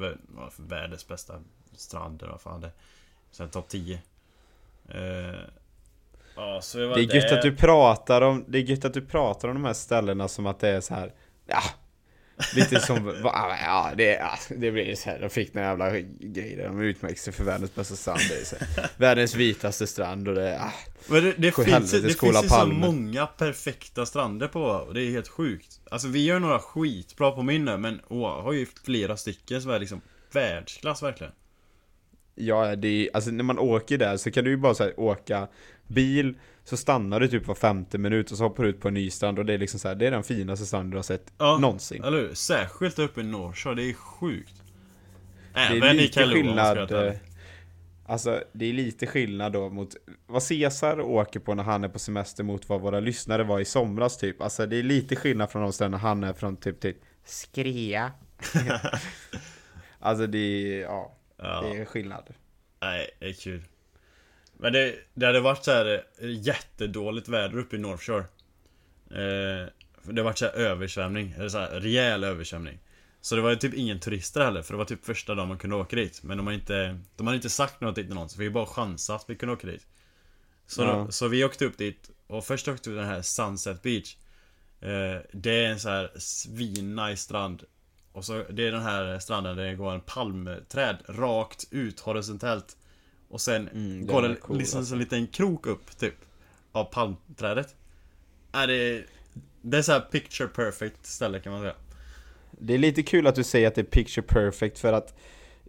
[0.51, 1.39] för världens bästa
[1.77, 2.71] strand eller vad fan det.
[3.31, 4.01] Sen topp 10.
[4.95, 4.99] Uh,
[6.35, 8.93] ja, så vi var det är gött att du pratar om, det är gött att
[8.93, 11.13] du pratar om de här ställena som att det är så här.
[11.45, 11.63] Ja,
[12.55, 16.81] Lite som, ja det, ja, det blir så här, de fick några jävla grejer, de
[16.81, 20.49] utmärkte sig för världens bästa strand, det är så här, Världens vitaste strand och det,
[20.49, 20.73] ja,
[21.07, 25.11] Men det, det finns, det finns ju så många perfekta strander på och det är
[25.11, 29.61] helt sjukt Alltså vi gör några skitbra på minne, men åh, har ju flera stycken
[29.61, 31.33] som är liksom världsklass verkligen
[32.35, 34.99] Ja, det är, alltså när man åker där så kan du ju bara så här,
[34.99, 35.47] åka
[35.87, 38.93] bil så stannar du typ var femte minut och så hoppar du ut på en
[38.93, 41.03] ny strand och det är liksom så här, det är den finaste stranden du har
[41.03, 42.03] sett ja, någonsin.
[42.03, 42.33] eller hur?
[42.33, 44.63] Särskilt uppe i Norrshore, det är sjukt.
[45.53, 46.91] Även i skillnad.
[46.91, 47.13] Eh,
[48.05, 49.95] alltså, det är lite skillnad då mot
[50.27, 53.65] vad Cesar åker på när han är på semester mot vad våra lyssnare var i
[53.65, 54.41] somras typ.
[54.41, 56.93] Alltså det är lite skillnad från de ställena han är från typ till
[57.25, 58.11] Skrea.
[59.99, 62.33] alltså det är, ja, ja, det är skillnad.
[62.81, 63.63] Nej, det är kul.
[64.57, 68.25] Men det, det hade varit så här eh, jättedåligt väder uppe i North Shore.
[69.09, 69.67] Eh,
[70.03, 72.79] det har varit så översvämning, eller så här rejäl översvämning.
[73.21, 75.57] Så det var ju typ ingen turister heller, för det var typ första dagen man
[75.57, 76.23] kunde åka dit.
[76.23, 79.21] Men de har inte, de har inte sagt något till någon, så vi bara chansat
[79.21, 79.87] att vi kunde åka dit.
[80.67, 80.93] Så, ja.
[80.93, 84.17] då, så vi åkte upp dit, och först åkte vi till den här Sunset Beach.
[84.81, 87.63] Eh, det är en så här svin strand.
[88.13, 92.77] Och så, det är den här stranden där det går en palmträd rakt ut horisontellt.
[93.33, 94.93] Och sen mm, går det cool, liksom alltså.
[94.93, 96.15] en liten krok upp typ
[96.71, 97.75] Av palmträdet
[98.51, 99.03] Är det
[99.61, 101.73] Det är så picture perfect ställe kan man säga
[102.51, 105.19] Det är lite kul att du säger att det är picture perfect för att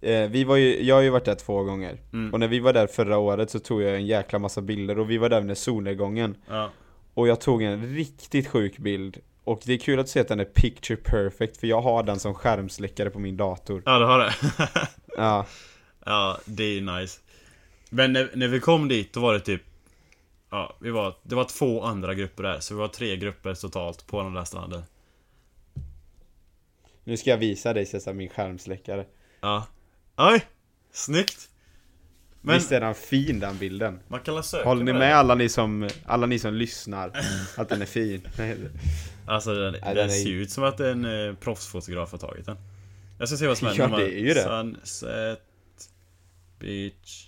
[0.03, 2.33] eh, vi var ju, jag har ju varit där två gånger mm.
[2.33, 5.11] Och när vi var där förra året så tog jag en jäkla massa bilder och
[5.11, 6.71] vi var där under solnedgången ja.
[7.15, 10.41] Och jag tog en riktigt sjuk bild och det är kul att se att den
[10.41, 14.19] är picture perfect för jag har den som skärmsläckare på min dator Ja du har
[14.19, 14.35] det?
[15.17, 15.47] ja
[16.05, 17.21] Ja, det är nice
[17.91, 19.63] men när, när vi kom dit, då var det typ
[20.51, 24.07] Ja, vi var, det var två andra grupper där, så vi var tre grupper totalt
[24.07, 24.83] på den där stranden
[27.05, 29.07] Nu ska jag visa dig Cesar, min skärmsläckare
[29.41, 29.67] Ja
[30.17, 30.45] Oj!
[30.93, 31.49] Snyggt!
[32.41, 34.01] Men, Visst är den fin den bilden?
[34.09, 37.13] Man kan söka Håller ni med alla ni som, alla ni som lyssnar?
[37.57, 38.29] att den är fin?
[39.27, 42.57] Alltså den, ja, den, den ser ut som att en eh, proffsfotograf har tagit den
[43.19, 45.41] Jag ska se vad som händer Ja det är ju det Sunset
[46.59, 47.27] Beach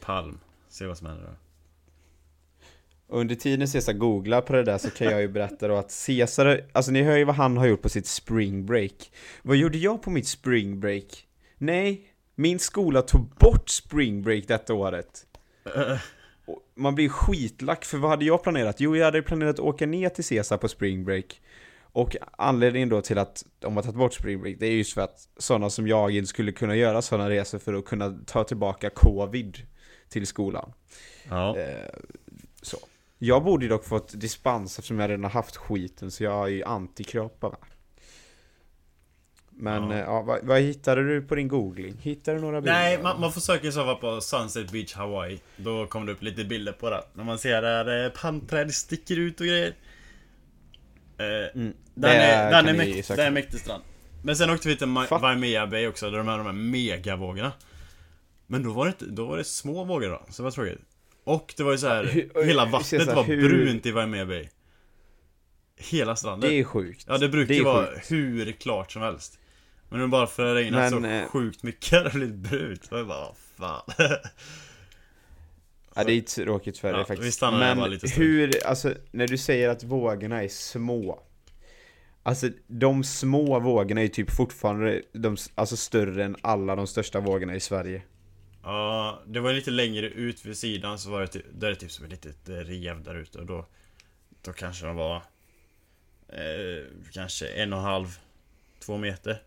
[0.00, 0.40] Palm.
[0.68, 1.32] Se vad som händer då.
[3.10, 6.60] Under tiden Cesar googlar på det där så kan jag ju berätta då att Cesar,
[6.72, 9.12] alltså ni hör ju vad han har gjort på sitt spring break.
[9.42, 11.26] Vad gjorde jag på mitt spring break?
[11.58, 15.26] Nej, min skola tog bort spring break detta året.
[16.74, 18.80] man blir skitlack, för vad hade jag planerat?
[18.80, 21.40] Jo, jag hade planerat att åka ner till Caesar på spring break.
[21.92, 25.00] Och anledningen då till att de har tagit bort spring break, det är just för
[25.00, 28.90] att sådana som jag inte skulle kunna göra sådana resor för att kunna ta tillbaka
[28.90, 29.58] covid
[30.08, 30.72] till skolan.
[31.28, 31.58] Ja.
[31.58, 31.94] Eh,
[32.62, 32.78] så.
[33.18, 37.56] Jag borde dock fått dispens eftersom jag redan haft skiten, så jag är ju antikroppar?
[39.60, 39.96] Men Ja.
[39.98, 40.04] ja.
[40.04, 41.96] ja, vad, vad hittade du på din googling?
[42.02, 42.72] Hittade du några bilder?
[42.72, 43.32] Nej, man, man
[43.72, 45.40] så fall på Sunset Beach Hawaii.
[45.56, 47.04] Då kommer det upp lite bilder på det.
[47.14, 49.74] När man ser där eh, palmträd sticker ut och grejer.
[51.18, 51.72] Eh, Mm.
[51.94, 53.16] Den, är, den, är mäkt, söka.
[53.16, 53.82] den är mäktig strand.
[54.24, 57.52] Men sen åkte vi till Fa- Waimea Bay också, där de här, de här megavågorna.
[58.46, 60.80] Men då var det då var det små vågor då, så det var tråkigt.
[61.24, 64.26] Och det var ju så här, Hur- hela vattnet här, var hur- brunt i Waimea
[64.26, 64.48] Bay.
[65.76, 66.50] Hela stranden.
[66.50, 67.04] Det är sjukt.
[67.08, 68.10] Ja, det brukar ju vara sjukt.
[68.10, 69.38] hur klart som helst.
[69.88, 72.92] Men nu bara för att det regnat så eh, sjukt mycket har det blivit brunt.
[72.92, 73.82] Och jag bara, fan.
[75.94, 77.42] Ja, det är tråkigt för Ja, dig faktiskt.
[77.42, 81.22] Men hur, alltså när du säger att vågorna är små.
[82.22, 87.54] Alltså de små vågorna är typ fortfarande de, alltså, större än alla de största vågorna
[87.54, 88.02] i Sverige.
[88.62, 91.80] Ja, det var lite längre ut vid sidan så var det typ, där är det
[91.80, 93.66] typ som ett litet rev där ute och då
[94.42, 95.16] Då kanske de var
[96.28, 98.18] eh, Kanske en och en halv
[98.80, 99.42] Två meter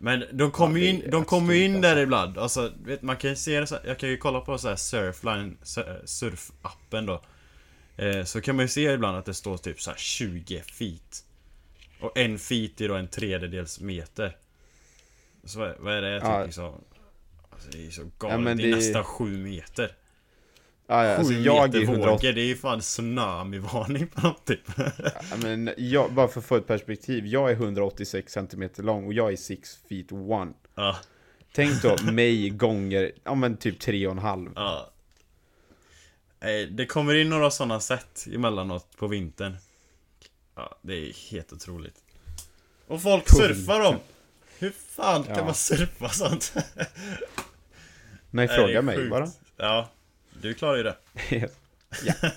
[0.00, 2.38] Men de kommer ju Ja, in, är de kommer in där ibland.
[2.38, 4.76] Alltså, vet, man kan ju se det så Jag kan ju kolla på så här
[4.76, 7.22] Surfline sur- Surfappen då.
[7.96, 11.24] Eh, Så kan man ju se ibland att det står typ så här 20 feet.
[12.00, 14.36] Och en feet är då en tredjedels meter.
[15.44, 16.20] Så vad är- är det?
[16.20, 16.44] Typ Ja.
[16.44, 16.84] liksom
[17.50, 19.92] Alltså det är så galet, men det är det- nästan 7 meter
[20.90, 24.60] Ja, ja, alltså jag är 180, vågor, det är ju fan tsunamivarning på något typ
[24.98, 29.12] ja, men jag, bara för att få ett perspektiv, jag är 186 cm lång och
[29.12, 30.18] jag är 6 feet 1.
[30.74, 30.96] Ja,
[31.52, 34.52] Tänk då mig gånger, ja men typ 3,5.
[34.56, 34.90] ja
[36.40, 39.56] Nej, Det kommer in några sådana sätt emellanåt på vintern
[40.56, 42.02] Ja, det är helt otroligt
[42.86, 43.96] Och folk På surfar dem!
[44.58, 45.44] Hur fan kan Ja.
[45.44, 46.52] man surfa sånt?
[48.30, 49.10] Nej, fråga mig sjukt.
[49.10, 49.28] bara.
[49.56, 49.88] Ja,
[50.42, 50.96] du klarar ju det
[52.04, 52.14] ja.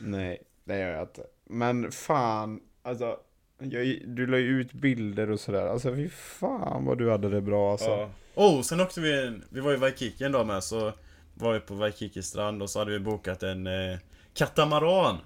[0.00, 1.22] Nej, det gör jag inte.
[1.44, 3.18] Men fan, alltså.
[3.58, 5.66] Jag, du la ju ut bilder och sådär.
[5.66, 7.90] Alltså fy fan vad du hade det bra alltså.
[7.90, 8.10] Ja.
[8.34, 10.92] Oh, sen åkte vi, vi var i Waikiki en dag med så
[11.34, 13.98] var vi på Waikiki strand och så hade vi bokat en eh,
[14.34, 15.18] katamaran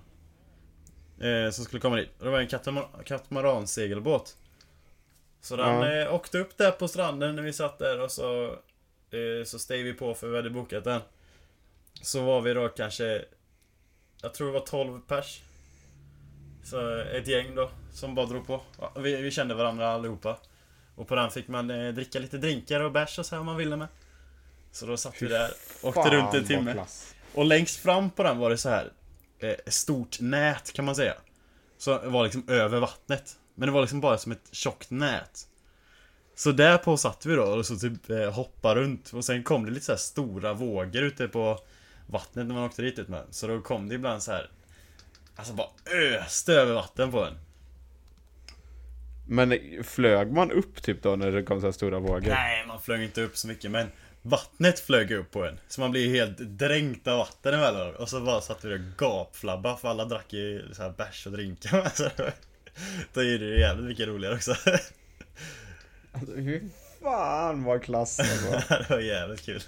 [1.21, 2.11] eh, Som skulle komma dit.
[2.19, 4.37] Och Det var en katamar- katamaran-segelbåt
[5.41, 6.03] Så den Ja.
[6.03, 8.45] eh, åkte upp där på stranden när vi satt där och så
[9.11, 11.01] eh, Så steg vi på för vi hade bokat den
[12.03, 13.25] Så var vi då kanske
[14.23, 15.41] Jag tror det var 12 pers
[16.65, 18.63] Så ett gäng då Som bara drog på
[18.97, 20.37] vi, vi kände varandra allihopa
[21.01, 23.47] och på den fick man eh, dricka lite drinkar och bärs och så här om
[23.47, 23.89] man ville med.
[24.73, 25.51] Så då satt vi där,
[25.83, 26.85] åkte Fan, runt en timme.
[27.35, 28.93] Och längst fram på den var det så här
[29.39, 31.15] eh, stort nät kan man säga.
[31.79, 33.37] Så det var liksom över vattnet.
[33.55, 35.47] Men det var liksom bara som ett tjockt nät.
[36.35, 39.13] Så där på satt vi då och så typ eh, hoppade runt.
[39.13, 41.59] Och sen kom det lite så här stora vågor ute på
[42.11, 43.25] vattnet när man åkte dit ut med.
[43.31, 44.51] Så då kom det ibland så här
[45.37, 47.39] Alltså bara öste över vatten på en.
[49.29, 52.29] Men flög man upp typ då när det kom så här stora vågor?
[52.29, 53.87] Nej, man flög inte upp så mycket men
[54.23, 55.61] Vattnet flög upp på en.
[55.69, 57.95] Så man blir helt dränkt av vatten emellan.
[57.95, 61.33] Och så bara satt vi och gapflabba för alla drack ju så här bärs och
[61.33, 61.89] drinkar.
[61.95, 62.11] Så
[63.13, 64.55] Då är det jävligt mycket roligare också.
[66.13, 66.61] Alltså, fy
[67.03, 68.75] fan vad klass alltså.
[68.75, 69.63] det var jävligt kul.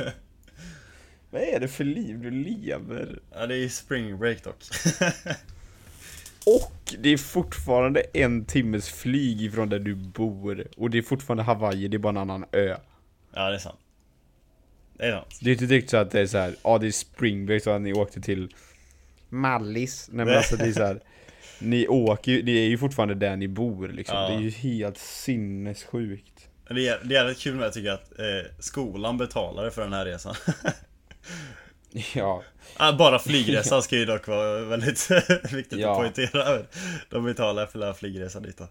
[1.32, 3.18] Vad är det för liv du lever?
[3.34, 4.56] Ja, det är spring break dock.
[6.46, 10.66] Och det är fortfarande en timmes flyg ifrån där du bor.
[10.76, 12.76] Och det är fortfarande Hawaii, det är bara en annan ö.
[13.34, 13.78] Ja, det är sant.
[14.98, 15.38] Det är sant.
[15.40, 17.62] Det är inte direkt så att det är så här, ja det är spring break
[17.62, 18.54] så att ni åkte till
[19.28, 20.08] Mallis.
[20.12, 21.00] Nej men alltså det är så här.
[21.58, 24.16] Ni åker ju, det är ju fortfarande där ni bor liksom.
[24.16, 24.28] Ja.
[24.28, 26.48] Det är ju helt sinnessjukt.
[26.68, 29.92] Det är, det är jävligt kul med jag tycker att eh, skolan betalade för den
[29.92, 30.34] här resan.
[32.14, 32.42] Ja.
[32.76, 35.11] Ah, Bara flygresan ska ju dock vara väldigt
[35.52, 35.90] viktigt Ja.
[35.92, 36.62] att poängtera.
[37.11, 38.64] De betalar för flygresan dit då.
[38.64, 38.70] Och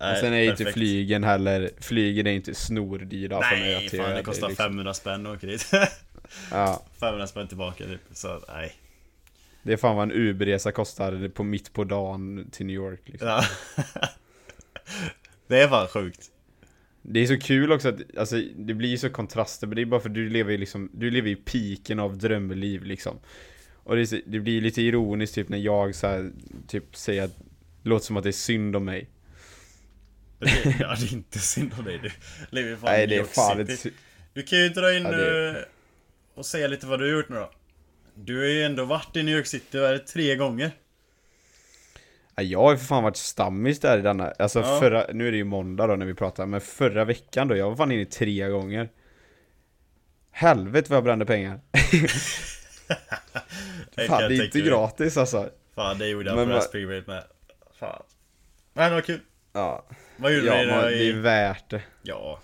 [0.00, 4.00] Nej, sen är ju inte flygen heller, flygen är inte snordyra från ö Nej, till
[4.00, 5.70] fan det kostar liksom- 500 spänn att åka dit.
[6.50, 6.82] Ja.
[7.00, 8.74] 500 spänn tillbaka typ, så nej.
[9.62, 13.28] Det är fan vad en Uberresa kostar på mitt på dagen till New York liksom.
[13.28, 13.44] Ja.
[15.48, 16.30] Det är fan sjukt.
[17.08, 19.86] Det är så kul också att, alltså det blir ju så kontraster, men det är
[19.86, 23.18] bara för att du lever ju liksom, du lever i piken av drömliv liksom.
[23.74, 26.30] Och det, är det blir lite ironiskt typ när jag så här,
[26.68, 27.38] typ säger att,
[27.82, 29.08] det låter som att det är synd om mig.
[30.38, 32.00] Det, ja, det är inte synd om dig.
[32.02, 32.10] Du
[32.50, 33.86] lever ju fan Nej det är fan ett,
[34.34, 35.56] Du kan ju dra in Ja, det- eh,
[36.34, 37.50] och säga lite vad du har gjort nu då.
[38.14, 40.70] Du har ju ändå varit i New York City, vad är det, tre gånger?
[42.36, 44.80] Ja, jag har ju för fan varit stammis där i denna, alltså ja.
[44.80, 47.68] förra, nu är det ju måndag då när vi pratar, men förra veckan då, jag
[47.68, 48.88] var fan inne tre gånger.
[50.30, 51.60] Helvete vad jag brände pengar.
[54.08, 55.50] fan, det är inte gratis alltså.
[55.74, 57.24] Fan, det gjorde jag men, på Raspberry med.
[57.78, 58.02] Fan.
[58.72, 59.20] Men var kul.
[59.52, 59.86] Ja.
[60.16, 60.98] Vad gjorde ja, du man, i...
[60.98, 61.82] det är värt det.
[62.02, 62.40] Ja,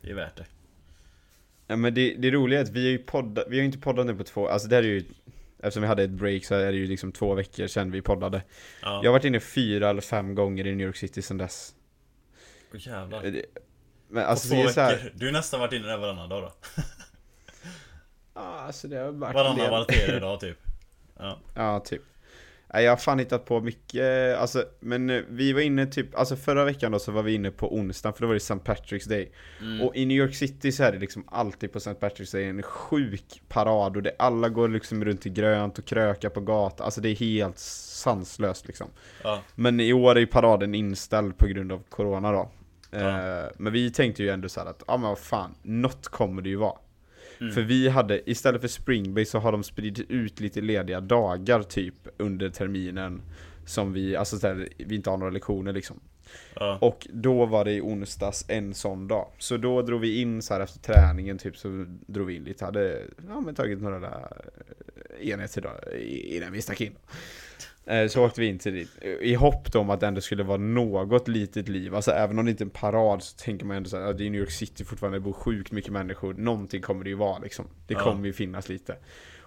[0.00, 0.46] det är värt det.
[1.66, 3.78] Ja men det, det roliga är att vi har ju poddat, vi har ju inte
[3.78, 5.04] poddat nu på två, alltså det är ju
[5.58, 8.42] Eftersom vi hade ett break så är det ju liksom två veckor sedan vi poddade.
[8.82, 9.00] Ja.
[9.02, 11.74] Jag har varit inne fyra eller fem gånger i New York City sedan dess.
[12.74, 13.22] Åh jävlar.
[13.22, 13.44] Det,
[14.08, 15.12] Men alltså det är så här...
[15.14, 16.52] Du har nästan varit inne där varannan dag då?
[18.34, 20.58] Ja alltså det har varit Varannan var tredje dag typ.
[21.18, 22.02] Ja, ja typ
[22.72, 26.64] jag har fan hittat på mycket, alltså, men eh, vi var inne typ, alltså förra
[26.64, 28.54] veckan då så var vi inne på onsdag för då var det St.
[28.54, 29.32] Patrick's Day.
[29.60, 29.82] Mm.
[29.82, 31.90] Och i New York City så är det liksom alltid på St.
[31.90, 36.28] Patrick's Day en sjuk parad och det, alla går liksom runt i grönt och krökar
[36.28, 38.86] på gatan, alltså det är helt sanslöst liksom.
[39.22, 39.42] Ja.
[39.54, 42.50] Men i år är ju paraden inställd på grund av Corona då.
[42.90, 42.98] Ja.
[42.98, 46.48] Eh, men vi tänkte ju ändå så att, ja men vad fan, något kommer det
[46.48, 46.78] ju vara.
[47.40, 47.52] Mm.
[47.52, 51.94] För vi hade, istället för Springbay så har de spridit ut lite lediga dagar typ
[52.16, 53.22] under terminen
[53.64, 56.00] Som vi, alltså där, vi inte har några lektioner liksom
[56.54, 56.78] ja.
[56.80, 60.54] Och då var det i onsdags en sån dag Så då drog vi in så
[60.54, 64.50] här efter träningen typ så drog vi in lite, hade ja, men tagit några där
[65.20, 66.96] enheter då, innan vi stack in
[67.86, 70.58] Eh, så åkte vi in till dit, i hopp om att det ändå skulle vara
[70.58, 71.94] något litet liv.
[71.94, 74.30] Alltså även om det inte är en parad så tänker man ändå såhär, det är
[74.30, 76.34] New York City fortfarande, det bor sjukt mycket människor.
[76.34, 77.64] Någonting kommer det ju vara liksom.
[77.86, 78.00] Det ja.
[78.00, 78.96] kommer ju finnas lite.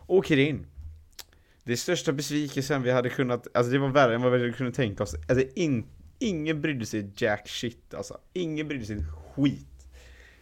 [0.08, 0.66] Åker in.
[1.64, 4.74] Det största besvikelsen vi hade kunnat, alltså det var värre än vad vi hade kunnat
[4.74, 5.16] tänka oss.
[5.30, 5.86] Alltså in,
[6.20, 8.18] ingen brydde sig jack shit alltså.
[8.34, 8.98] Ingen brydde sig
[9.36, 9.88] skit.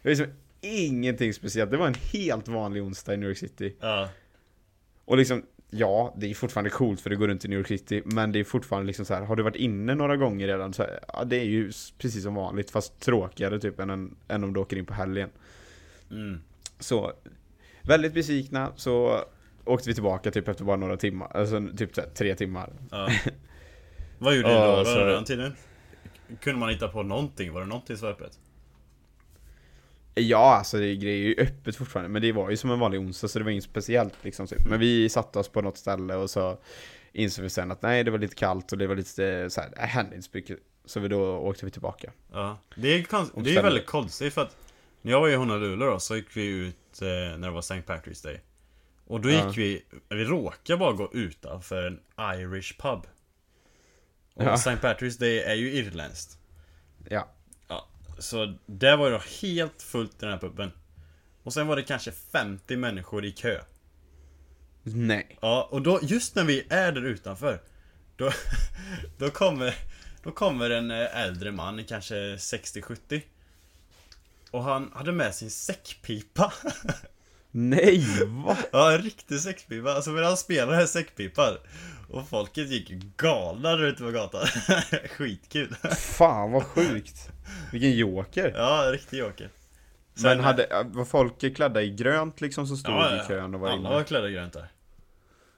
[0.02, 0.28] Det var liksom
[0.62, 1.72] ingenting speciellt.
[1.72, 3.76] Det var en helt vanlig onsdag i New York City.
[3.80, 4.10] Ja.
[5.06, 8.02] Och liksom ja, det är fortfarande coolt för det går runt i New York City,
[8.06, 10.84] men det är fortfarande liksom så här, har du varit inne några gånger redan så
[10.84, 14.54] här, ja, det är ju precis som vanligt, fast tråkigare typ än, en, än om
[14.54, 15.30] du åker in på helgen.
[16.12, 16.42] Mm.
[16.80, 17.14] Så,
[17.82, 19.24] väldigt besvikna, så
[19.66, 22.74] åkte vi tillbaka typ efter bara några timmar, alltså typ så här, tre timmar.
[22.92, 23.10] Ja.
[24.20, 25.56] Vad gjorde du då, då den tiden?
[26.42, 27.54] Kunde man hitta på någonting?
[27.54, 28.40] Var det någonting som var öppet?
[30.16, 33.28] Ja, alltså det grejer ju öppet fortfarande, men det var ju som en vanlig onsdag
[33.28, 34.48] så det var inget speciellt liksom.
[34.48, 34.66] Typ.
[34.70, 36.58] Men vi satte oss på något ställe och så
[37.14, 39.70] insåg vi sen att nej, det var lite kallt och det var lite så här,
[39.76, 40.60] det hände inte så mycket.
[40.86, 42.12] Så vi då åkte vi tillbaka.
[42.32, 44.58] Ja, det är, konst- det är väldigt konstigt för att
[45.02, 47.82] när jag var i Honolulu då så gick vi ut eh, när det var St.
[47.88, 48.42] Patrick's Day.
[49.06, 49.54] Och då gick ja.
[49.56, 52.00] vi, vi råkade bara gå utanför en
[52.40, 53.08] Irish pub.
[54.38, 54.54] Och ja.
[54.54, 54.76] St.
[54.76, 56.38] Patrick's Day är ju irländskt.
[57.10, 57.28] Ja.
[58.20, 60.72] Så det var det helt fullt i den här puben.
[61.44, 63.62] Och sen var det kanske 50 människor i kö.
[64.84, 65.38] Nej.
[65.42, 67.62] Ja, och då, just när vi är där utanför.
[68.16, 68.32] Då,
[69.18, 69.76] då kommer,
[70.24, 73.22] då kommer en eh, äldre man, kanske 60-70.
[74.52, 76.54] Och han hade med sin säckpipa.
[77.60, 78.58] Nej, va?
[78.72, 79.94] Ja, en riktig säckpipa.
[79.94, 81.54] Alltså medan han spelade säckpipan
[82.10, 84.48] och folket gick galna ute på gatan.
[85.10, 85.76] Skitkul.
[85.98, 87.30] Fan vad sjukt.
[87.72, 88.54] Vilken joker.
[88.56, 89.50] Ja, riktig joker.
[90.16, 93.60] Sen, Men hade, var folk klädda i grönt liksom som stod ja, i kön och
[93.60, 93.90] var alla inne?
[93.90, 94.68] var klädda i grönt där.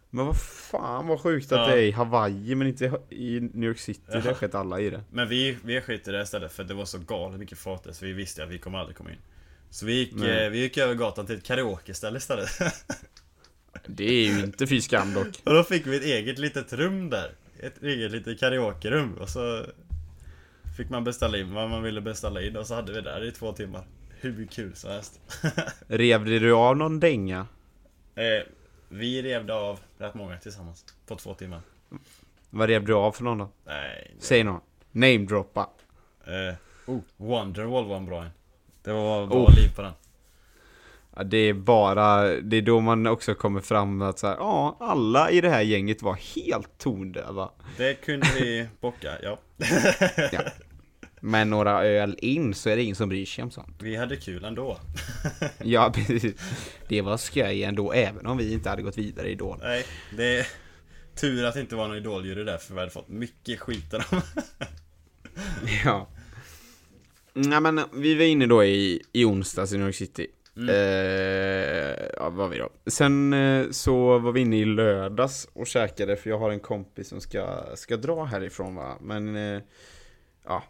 [0.10, 1.68] Men vad fan vad sjukt att ja.
[1.68, 4.02] det är i Hawaii men inte i New York City.
[4.08, 4.20] Ja.
[4.20, 5.04] Där skett alla i det.
[5.12, 8.06] Men vi, vi skit i det istället för det var så galet mycket där så
[8.06, 9.20] vi visste att vi kommer aldrig komma in.
[9.70, 12.50] Så vi gick, eh, vi gick över gatan till ett karaoke-ställe istället.
[13.88, 15.28] Det är ju inte fy skam dock.
[15.44, 17.32] Och då fick vi ett eget litet rum där.
[17.60, 19.66] Ett eget litet karaokerum och så
[20.80, 23.32] Fick man beställa in vad man ville beställa in och så hade vi där i
[23.32, 23.84] två timmar.
[24.20, 25.22] Hur kul som helst.
[25.88, 27.48] Revde du av någon dänga?
[28.16, 28.24] Eh,
[28.90, 30.86] vi revde av rätt många tillsammans.
[31.08, 31.62] På två timmar.
[32.50, 33.50] Vad rev du av för någon då?
[33.66, 34.12] Nej.
[34.16, 34.26] Det...
[34.26, 34.62] Säg någon.
[34.92, 35.70] Namedroppa.
[36.26, 36.56] Eh,
[36.86, 38.32] oh, Wonderwall var en bra en.
[38.90, 39.56] Det var bra oh.
[39.56, 39.92] liv på den.
[41.16, 44.78] Ja, det är bara, det är då man också kommer fram att så här, ja,
[44.80, 47.50] alla i det här gänget var helt tondöva.
[47.78, 49.40] Det kunde vi bocka, ja.
[50.32, 50.42] ja.
[51.20, 53.76] Men några öl in så är det ingen som bryr sig om sånt.
[53.80, 54.78] Vi hade kul ändå.
[55.64, 56.36] ja, precis.
[56.88, 59.58] Det var skoj ändå, även om vi inte hade gått vidare i Idol.
[59.62, 59.86] Nej,
[60.18, 60.48] det är
[61.16, 64.02] tur att det inte var någon Idoljury där, för vi hade fått mycket skit av
[64.10, 64.22] dem.
[65.86, 66.08] ja.
[67.34, 70.28] Nej men vi var inne då i, i onsdags i New York City.
[70.56, 70.70] Mm.
[70.70, 72.70] Eh, ja, var vi då.
[72.86, 77.10] Sen eh, så var vi inne i lördags och käkade för jag har en kompis
[77.10, 78.98] som ska, ska dra härifrån va.
[79.02, 79.62] Men eh,
[80.46, 80.64] ja,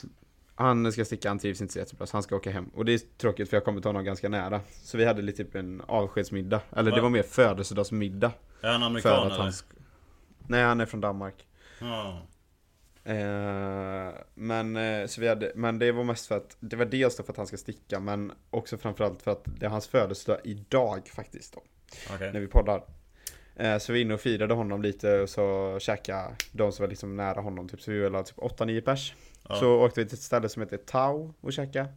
[0.56, 2.69] Han ska sticka, han trivs inte så jättebra så han ska åka hem.
[2.76, 4.62] Och det är tråkigt för jag kommer ta honom ganska nära.
[4.84, 6.62] Så vi hade lite typ en avskedsmiddag.
[6.76, 6.95] Eller Va?
[6.95, 8.32] det var mer födelsedagsmiddag.
[8.62, 9.38] Är han amerikan eller?
[9.38, 9.54] Han
[10.48, 11.45] Nej han är från Danmark.
[11.82, 12.17] Oh.
[13.03, 17.15] Eh, men, eh, så vi hade, men det var mest för att, det var dels
[17.15, 21.07] för att han ska sticka men också framförallt för att det är hans födelsedag idag
[21.07, 21.63] faktiskt då.
[22.15, 22.31] Okay.
[22.31, 22.83] När vi poddar.
[23.55, 26.89] Eh, så vi var inne och firade honom lite och så käkade de som var
[26.89, 27.81] liksom nära honom typ.
[27.81, 29.13] Så vi var typ 8-9 pers.
[29.49, 29.55] Ja.
[29.55, 31.89] Så åkte vi till ett ställe som heter Tao och käkade.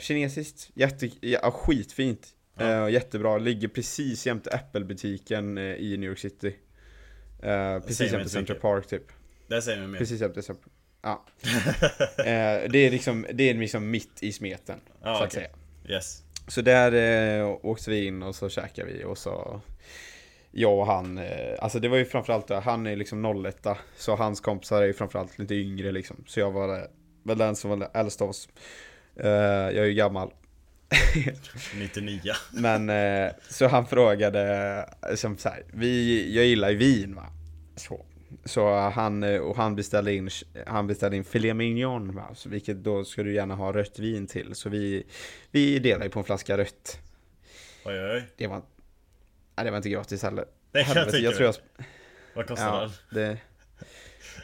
[0.00, 2.28] Kinesiskt, jätte, ja, skitfint.
[2.58, 2.90] Ja.
[2.90, 6.56] Jättebra, ligger precis jämte Apple-butiken i New York City.
[7.86, 9.12] Precis jämte Central Park typ.
[9.48, 9.98] Det säger mig mer.
[9.98, 11.24] Precis jämte Central Ja.
[12.18, 14.80] eh, det är liksom, det är liksom mitt i smeten.
[15.02, 15.44] Ah, så att okay.
[15.44, 15.96] säga.
[15.96, 16.22] Yes.
[16.46, 16.92] Så där
[17.40, 19.60] eh, åkte vi in och så käkade vi och så
[20.50, 24.16] jag och han, eh, alltså det var ju framförallt det, han är liksom 01 Så
[24.16, 26.24] hans kompisar är ju framförallt lite yngre liksom.
[26.26, 26.88] Så jag var
[27.22, 28.48] väl den som var äldst av oss.
[29.16, 30.32] Eh, jag är ju gammal.
[31.74, 32.20] 99
[32.52, 37.26] Men eh, så han frågade, som så här, vi, jag gillar ju vin va.
[37.76, 38.04] Så.
[38.44, 40.30] Så han, och han beställde in,
[40.66, 42.34] han beställde in filet mignon va?
[42.34, 44.54] Så vilket då ska du gärna ha rött vin till.
[44.54, 45.06] Så vi,
[45.50, 47.00] vi delar ju på en flaska rött.
[47.84, 48.28] Oj oj.
[48.36, 48.62] Det var,
[49.56, 50.44] nej, det var inte gratis heller.
[50.72, 51.54] Det kan jag tror jag,
[52.34, 52.90] Vad kostar ja, den?
[53.10, 53.38] Det,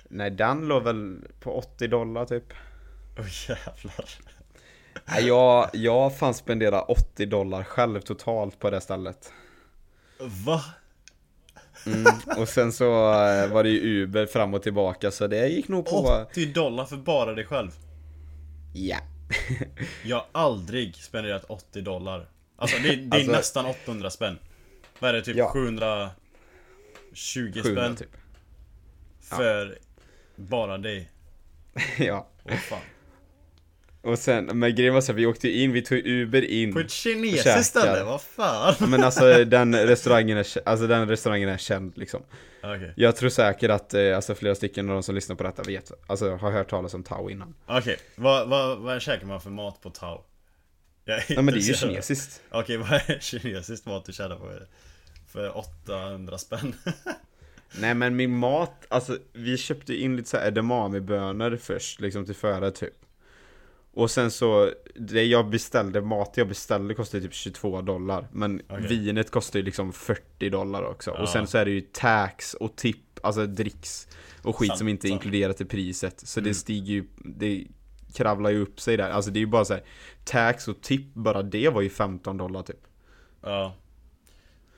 [0.08, 2.52] nej den låg väl på 80 dollar typ.
[3.18, 4.10] Åh oh, jävlar.
[5.04, 9.32] Nej, jag, jag fan spenderat 80 dollar själv totalt på det stället.
[10.18, 10.64] Va?
[11.86, 12.04] Mm,
[12.36, 15.86] och sen så eh, var det ju Uber fram och tillbaka så det gick nog
[15.86, 17.70] på 80 dollar för bara dig själv?
[18.72, 18.98] Ja
[20.04, 24.38] Jag har aldrig spenderat 80 dollar Alltså det, det är alltså, nästan 800 spänn
[24.98, 25.22] Vad är det?
[25.22, 25.50] Typ ja.
[25.52, 26.12] 720
[27.60, 27.96] spänn?
[27.96, 28.08] Typ.
[29.20, 29.74] För ja.
[30.36, 31.10] bara dig
[31.98, 32.80] Ja Åh fan
[34.04, 36.90] och sen, men grejen var så vi åkte in, vi tog Uber in På ett
[36.90, 38.04] kinesiskt ställe?
[38.04, 38.74] Vad fan?
[38.90, 42.22] Men alltså den restaurangen är, alltså den restaurangen är känd liksom
[42.62, 42.90] okay.
[42.96, 45.92] Jag tror säkert att eh, alltså, flera stycken av de som lyssnar på detta vet,
[46.06, 47.96] alltså har hört talas om Tao innan Okej, okay.
[48.14, 50.24] vad, vad, vad käkar man för mat på Tao?
[51.04, 54.50] Ja men det är ju kinesiskt Okej, okay, vad är kinesiskt mat du tjänar på?
[55.32, 56.74] För 800 spänn?
[57.78, 62.74] Nej men min mat, alltså vi köpte in lite såhär edamamebönor först liksom till förrätt
[62.74, 63.03] typ
[63.94, 68.28] och sen så, det jag beställde, mat jag beställde kostade typ 22 dollar.
[68.32, 68.86] Men okay.
[68.86, 71.10] vinet kostar ju liksom 40 dollar också.
[71.10, 71.22] Ja.
[71.22, 74.08] Och sen så är det ju tax och tipp, alltså dricks
[74.42, 76.20] Och skit sant, som inte är inkluderat i priset.
[76.20, 76.48] Så mm.
[76.48, 77.66] det stiger ju, det
[78.14, 79.10] kravlar ju upp sig där.
[79.10, 79.82] Alltså det är ju bara så här,
[80.24, 82.80] Tax och tipp, bara det var ju 15 dollar typ.
[83.42, 83.74] Ja.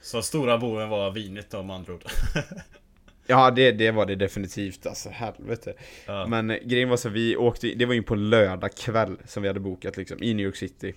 [0.03, 2.05] Så stora boven var vinet då med andra ord
[3.27, 5.75] Ja det, det var det definitivt alltså, helvete.
[6.07, 6.27] Ja.
[6.27, 9.49] Men grejen var så vi åkte, det var ju på en lördag kväll som vi
[9.49, 10.95] hade bokat liksom, i New York City.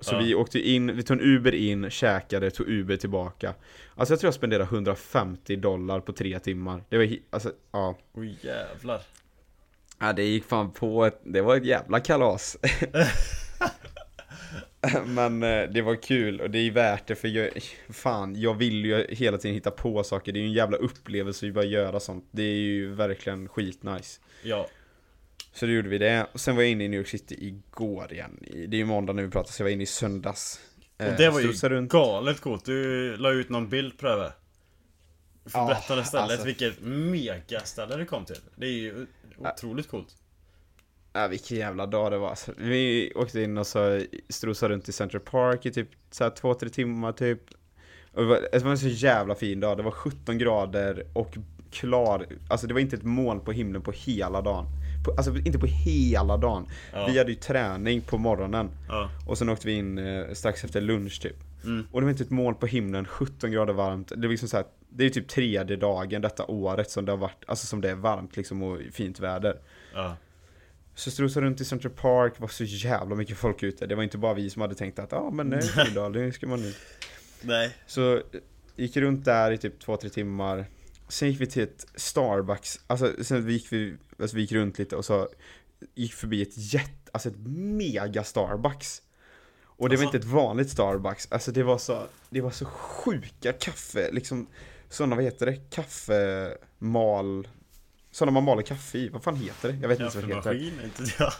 [0.00, 0.18] Så ja.
[0.18, 3.54] vi åkte in, vi tog en Uber in, käkade, tog Uber tillbaka.
[3.94, 6.84] Alltså jag tror jag spenderade 150 dollar på tre timmar.
[6.88, 7.98] Det var alltså, ja.
[8.12, 9.00] Oj jävlar.
[10.00, 12.56] Ja det gick fan på ett, det var ett jävla kalas.
[15.06, 17.50] Men eh, det var kul och det är värt det för jag,
[17.90, 20.32] fan, jag vill ju hela tiden hitta på saker.
[20.32, 22.28] Det är ju en jävla upplevelse att bara göra sånt.
[22.30, 24.20] Det är ju verkligen skitnice.
[24.42, 24.68] Ja.
[25.52, 26.26] Så då gjorde vi det.
[26.32, 28.38] Och sen var jag inne i New York City igår igen.
[28.68, 30.60] Det är ju måndag när vi pratar så jag var inne i söndags.
[30.98, 31.92] Och det var ju runt.
[31.92, 32.64] galet coolt.
[32.64, 34.32] Du la ut någon bild på det här.
[35.46, 36.30] Förbättrade stället.
[36.30, 36.46] Alltså.
[36.46, 38.40] Vilket megaställe du kom till.
[38.56, 39.06] Det är ju
[39.38, 40.19] otroligt coolt.
[41.12, 42.38] Ja, vilken jävla dag det var.
[42.56, 46.68] Vi åkte in och så strosade runt i Central Park i typ så två, tre
[46.68, 47.40] timmar typ.
[48.12, 49.76] Och det, var, det var en så jävla fin dag.
[49.76, 51.36] Det var 17 grader och
[51.70, 52.26] klar.
[52.48, 54.66] Alltså det var inte ett moln på himlen på hela dagen.
[55.04, 56.66] På, alltså inte på hela dagen.
[56.92, 57.06] Ja.
[57.06, 58.70] Vi hade ju träning på morgonen.
[58.88, 59.10] Ja.
[59.28, 61.36] Och sen åkte vi in eh, strax efter lunch typ.
[61.64, 61.86] Mm.
[61.92, 64.08] Och det var inte ett moln på himlen, 17 grader varmt.
[64.08, 67.16] Det var liksom så här, det är typ tredje dagen detta året som det har
[67.16, 69.60] varit, alltså som det är varmt liksom och fint väder.
[69.94, 70.16] Ja.
[71.00, 73.86] Så strosade runt i Central Park, var så jävla mycket folk ute.
[73.86, 76.32] Det var inte bara vi som hade tänkt att ja ah, men nej, Fyrdal, det
[76.34, 76.74] ska man nu.
[77.40, 77.76] Nej.
[77.86, 78.22] Så
[78.76, 80.66] gick runt där i typ två, tre timmar.
[81.08, 84.96] Sen gick vi till ett Starbucks, alltså sen gick vi, alltså vi gick runt lite
[84.96, 85.28] och så
[85.94, 89.02] gick förbi ett jätte, alltså ett mega Starbucks.
[89.62, 90.06] Och det alltså.
[90.06, 94.46] var inte ett vanligt Starbucks, alltså det var så, det var så sjuka kaffe, liksom
[94.88, 97.48] sådana, vad heter det, kaffemal
[98.10, 99.78] sådana man maler kaffe i, vad fan heter det?
[99.80, 100.84] Jag vet inte vad det heter.
[100.84, 101.32] Inte jag.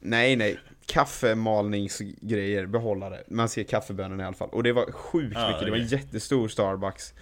[0.00, 3.22] Nej nej, kaffemalningsgrejer, behållare.
[3.28, 4.48] Man ser kaffebönorna i alla fall.
[4.52, 5.64] Och det var sjukt ah, mycket, okay.
[5.64, 7.14] det var en jättestor Starbucks.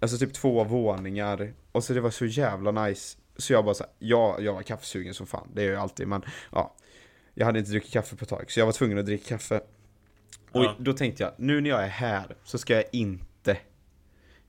[0.00, 1.52] Alltså typ två våningar.
[1.72, 3.18] Och så det var så jävla nice.
[3.36, 5.48] Så jag bara så ja, jag var kaffesugen som fan.
[5.54, 6.22] Det är jag alltid men
[6.52, 6.74] ja.
[7.34, 9.60] Jag hade inte druckit kaffe på ett tag, så jag var tvungen att dricka kaffe.
[10.52, 10.76] Och ja.
[10.78, 13.24] då tänkte jag, nu när jag är här så ska jag inte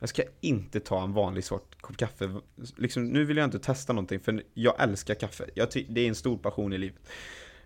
[0.04, 2.36] jag ska inte ta en vanlig sort kopp kaffe.
[2.78, 5.50] Liksom, Nu vill jag inte testa någonting för jag älskar kaffe.
[5.54, 7.10] Jag Det är en stor passion i livet.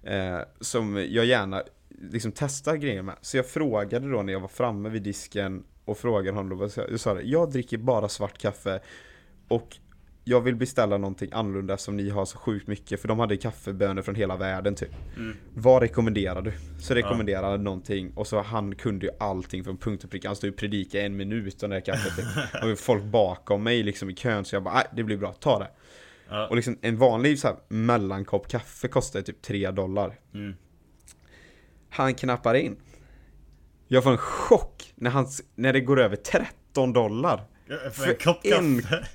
[0.03, 3.15] Eh, Som jag gärna liksom testar grejer med.
[3.21, 6.99] Så jag frågade då när jag var framme vid disken Och frågade honom då, jag
[6.99, 8.79] sa det, jag dricker bara svart kaffe
[9.47, 9.77] Och
[10.28, 14.01] jag vill beställa någonting annorlunda som ni har så sjukt mycket För de hade kaffebönor
[14.01, 15.38] från hela världen typ mm.
[15.53, 16.53] Vad rekommenderar du?
[16.80, 17.63] Så rekommenderade han ja.
[17.63, 21.03] någonting och så han kunde ju allting från punkt och pricka Han stod och predikade
[21.03, 22.63] en minut om det här kaffet typ.
[22.63, 25.69] Och folk bakom mig liksom i kön så jag bara, det blir bra, ta det
[26.30, 26.47] ja.
[26.47, 30.55] Och liksom en vanlig så här, mellankopp kaffe kostar typ 3 dollar mm.
[31.89, 32.78] Han knappar in
[33.88, 38.15] Jag får en chock när, han, när det går över 13 dollar för, för en
[38.15, 39.07] kopp kaffe?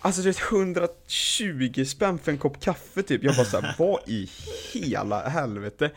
[0.00, 3.24] Alltså det är 120 spänn för en kopp kaffe typ.
[3.24, 4.30] Jag bara såhär, vad i
[4.72, 5.90] hela helvete?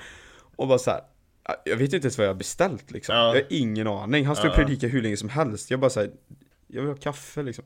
[0.56, 1.02] Och bara såhär,
[1.66, 3.16] jag vet inte ens vad jag har beställt liksom.
[3.16, 3.36] Ja.
[3.36, 4.26] Jag har ingen aning.
[4.26, 5.72] Han står och predikar hur länge som helst.
[5.72, 6.12] Jag bara såhär,
[6.68, 7.64] jag vill ha kaffe liksom.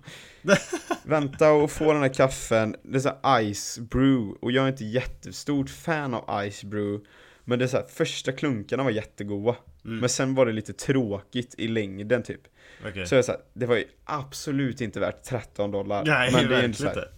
[1.03, 2.75] Vänta och få den här kaffen.
[2.83, 4.38] Det är såhär ice brew.
[4.41, 7.05] Och jag är inte jättestort fan av ice brew.
[7.43, 9.55] Men det är såhär, första klunkarna var jättegoda.
[9.85, 9.99] Mm.
[9.99, 12.41] Men sen var det lite tråkigt i längden typ.
[12.89, 13.05] Okay.
[13.05, 16.03] Så jag här, det var ju absolut inte värt 13 dollar.
[16.05, 17.09] Nej, men det är inte så här,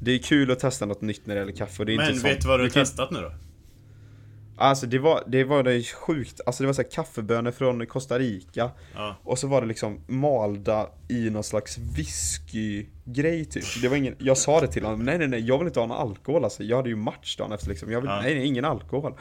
[0.00, 1.84] Det är kul att testa något nytt när det gäller kaffe.
[1.84, 3.32] Det är men inte vet du vad du har testat nu då?
[4.60, 8.18] Alltså det var, det var det sjukt, alltså det var så här kaffebönor från Costa
[8.18, 9.16] Rica ja.
[9.24, 14.38] Och så var det liksom malda i någon slags whiskygrej typ Det var ingen, jag
[14.38, 16.76] sa det till honom, nej nej nej jag vill inte ha någon alkohol alltså Jag
[16.76, 18.20] hade ju match dagen efter liksom, jag vill, ja.
[18.20, 19.14] nej nej ingen alkohol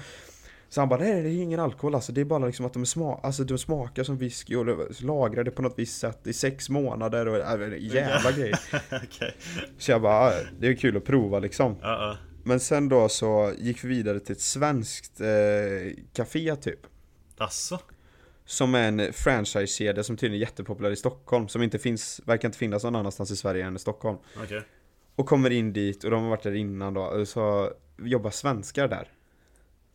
[0.70, 2.86] så han bara, nej det är ingen alkohol alltså, det är bara liksom att de,
[2.86, 4.66] sma alltså, de smakar som whisky och
[5.02, 8.54] lagrade på något visst sätt i sex månader och äh, jävla grej.
[8.88, 9.32] okay.
[9.78, 11.72] Så jag bara, det är kul att prova liksom.
[11.72, 12.16] Uh -uh.
[12.44, 15.28] Men sen då så gick vi vidare till ett svenskt eh,
[16.14, 16.80] café typ.
[17.38, 17.80] Asså?
[18.46, 22.58] Som är en franchise-kedja som tydligen är jättepopulär i Stockholm, som inte finns, verkar inte
[22.58, 24.18] finnas någon annanstans i Sverige än i Stockholm.
[24.44, 24.62] Okay.
[25.16, 28.88] Och kommer in dit, och de har varit där innan då, och så jobbar svenskar
[28.88, 29.12] där.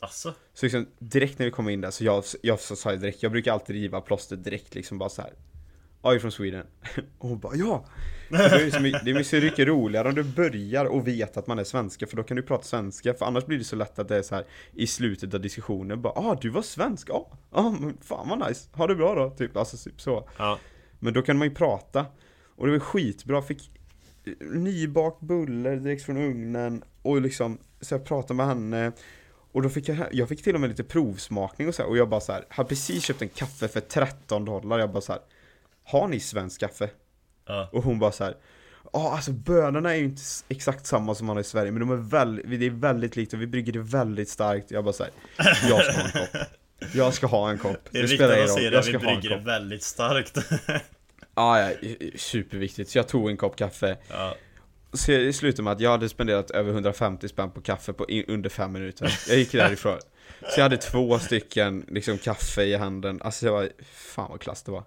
[0.02, 0.32] Asså?
[0.54, 3.52] Så liksom direkt när vi kom in där så jag, jag sa direkt, jag brukar
[3.52, 5.32] alltid riva plåster direkt liksom bara så här.
[6.02, 6.66] Are you from Sweden?
[7.18, 7.84] Och hon bara ja!
[8.28, 11.46] Det är, så mycket, det är så mycket roligare om du börjar och vet att
[11.46, 13.98] man är svenska för då kan du prata svenska för annars blir det så lätt
[13.98, 17.30] att det är så här i slutet av diskussionen bara ah du var svensk, ja,
[17.50, 20.28] ah, ah, fan vad nice, ha det bra då, typ, alltså typ så.
[20.38, 20.58] Ja.
[20.98, 22.06] Men då kan man ju prata
[22.56, 23.70] och det var skitbra, fick
[24.40, 28.92] nybakt buller direkt från ugnen och liksom så jag pratade med henne
[29.52, 31.96] och då fick jag, jag fick till och med lite provsmakning och så här, och
[31.96, 35.12] jag bara så här, har precis köpt en kaffe för 13 dollar, jag bara så
[35.12, 35.22] här,
[35.84, 36.90] Har ni svensk kaffe?
[37.46, 37.68] Ja.
[37.72, 38.36] Och hon bara så här,
[38.92, 41.90] Ja alltså bönorna är ju inte exakt samma som man har i Sverige men de
[41.90, 45.12] är väldigt, det är väldigt likt och vi brygger det väldigt starkt Jag bara såhär,
[45.36, 46.58] jag ska ha en kopp
[46.90, 49.44] Jag ska ha en kopp Det, det spelar ingen roll, jag ska vi brygger det
[49.44, 50.38] väldigt starkt
[51.34, 51.70] Ja, ja,
[52.16, 52.90] superviktigt.
[52.90, 54.34] Så jag tog en kopp kaffe ja.
[54.92, 58.50] Så det slutade med att jag hade spenderat över 150 spänn på kaffe på under
[58.50, 59.18] fem minuter.
[59.28, 59.98] Jag gick därifrån.
[60.40, 63.20] Så jag hade två stycken liksom kaffe i handen.
[63.22, 64.84] Alltså det var, fan vad klass det var.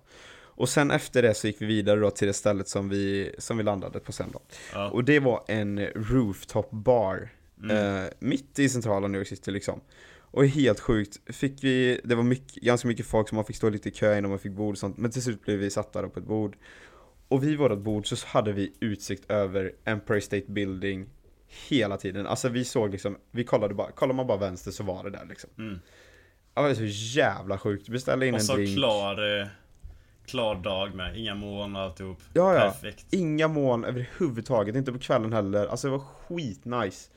[0.57, 3.57] Och sen efter det så gick vi vidare då till det stället som vi, som
[3.57, 4.41] vi landade på sen då.
[4.73, 4.89] Ja.
[4.89, 7.29] Och det var en rooftop bar
[7.63, 8.03] mm.
[8.03, 9.81] eh, Mitt i centrala New York City liksom.
[10.17, 13.69] Och helt sjukt, fick vi, det var mycket, ganska mycket folk som man fick stå
[13.69, 14.97] lite i kö innan man fick bord och sånt.
[14.97, 16.57] Men till slut blev vi satta då på ett bord
[17.27, 21.09] och vid vårt bord så hade vi utsikt över Empire State Building
[21.69, 22.27] hela tiden.
[22.27, 25.25] Alltså vi såg liksom, vi kollade bara, kollar man bara vänster så var det där
[25.29, 25.49] liksom.
[25.57, 25.79] Mm.
[26.55, 26.83] Ja, det var så
[27.17, 27.89] jävla sjukt.
[27.89, 28.67] Beställde in och en drink.
[28.67, 29.47] Och så klar, eh,
[30.25, 32.21] klar dag med, inga moln och alltihop.
[32.33, 32.59] Ja, ja.
[32.59, 33.13] Perfekt.
[33.13, 35.67] Inga moln överhuvudtaget, inte på kvällen heller.
[35.67, 37.09] Alltså det var skitnice.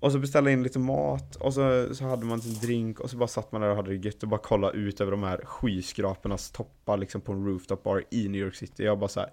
[0.00, 3.16] Och så beställde in lite mat och så, så hade man sin drink och så
[3.16, 5.40] bara satt man där och hade det gött och bara kollade ut över de här
[5.44, 8.84] skyskrapornas toppar liksom på en rooftop bar i New York City.
[8.84, 9.30] Jag bara så här,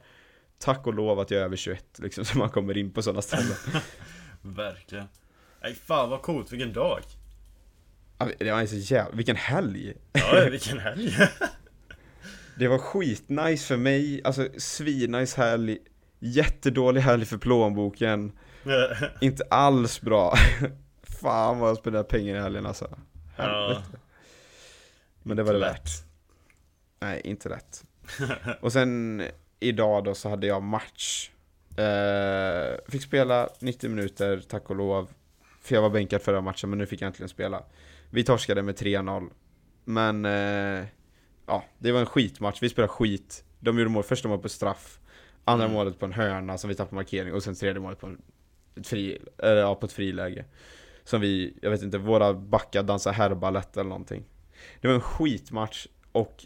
[0.60, 3.22] Tack och lov att jag är över 21 liksom så man kommer in på sådana
[3.22, 3.58] ställen.
[4.42, 5.08] Verkligen.
[5.62, 7.00] Nej fan vad coolt, vilken dag.
[8.40, 9.94] det var så jävla, vilken helg.
[10.14, 11.18] Ja, vilken helg.
[12.58, 15.78] det var skitnice för mig, alltså svinnice helg.
[16.20, 18.32] Jättedålig helg för plånboken.
[19.22, 20.34] inte alls bra.
[21.04, 22.90] Fan vad jag spenderar pengar i helgen alltså.
[23.36, 23.82] Helvete.
[23.92, 24.00] Ja.
[25.24, 25.90] Men det var det värt.
[27.00, 27.84] Nej, inte rätt.
[28.62, 29.24] Och sen
[29.60, 31.32] idag då så hade jag match.
[31.78, 35.10] Eh, fick spela 90 minuter, tack och lov.
[35.62, 37.64] För jag var bänkad förra matchen, men nu fick jag äntligen spela.
[38.10, 39.30] Vi torskade med 3-0.
[39.84, 40.86] Men, eh,
[41.46, 42.62] ja, det var en skitmatch.
[42.62, 43.44] Vi spelade skit.
[43.60, 45.00] De gjorde mål, första målet på straff.
[45.46, 45.76] Andra mm.
[45.76, 48.22] målet på en hörna som vi tappade markering och sen tredje målet på en
[48.76, 50.46] ett fri, eller ja, på ett friläge.
[51.04, 54.24] Som vi, jag vet inte, våra backar dansar herrbalett eller någonting.
[54.82, 56.46] Det var en skitmatch och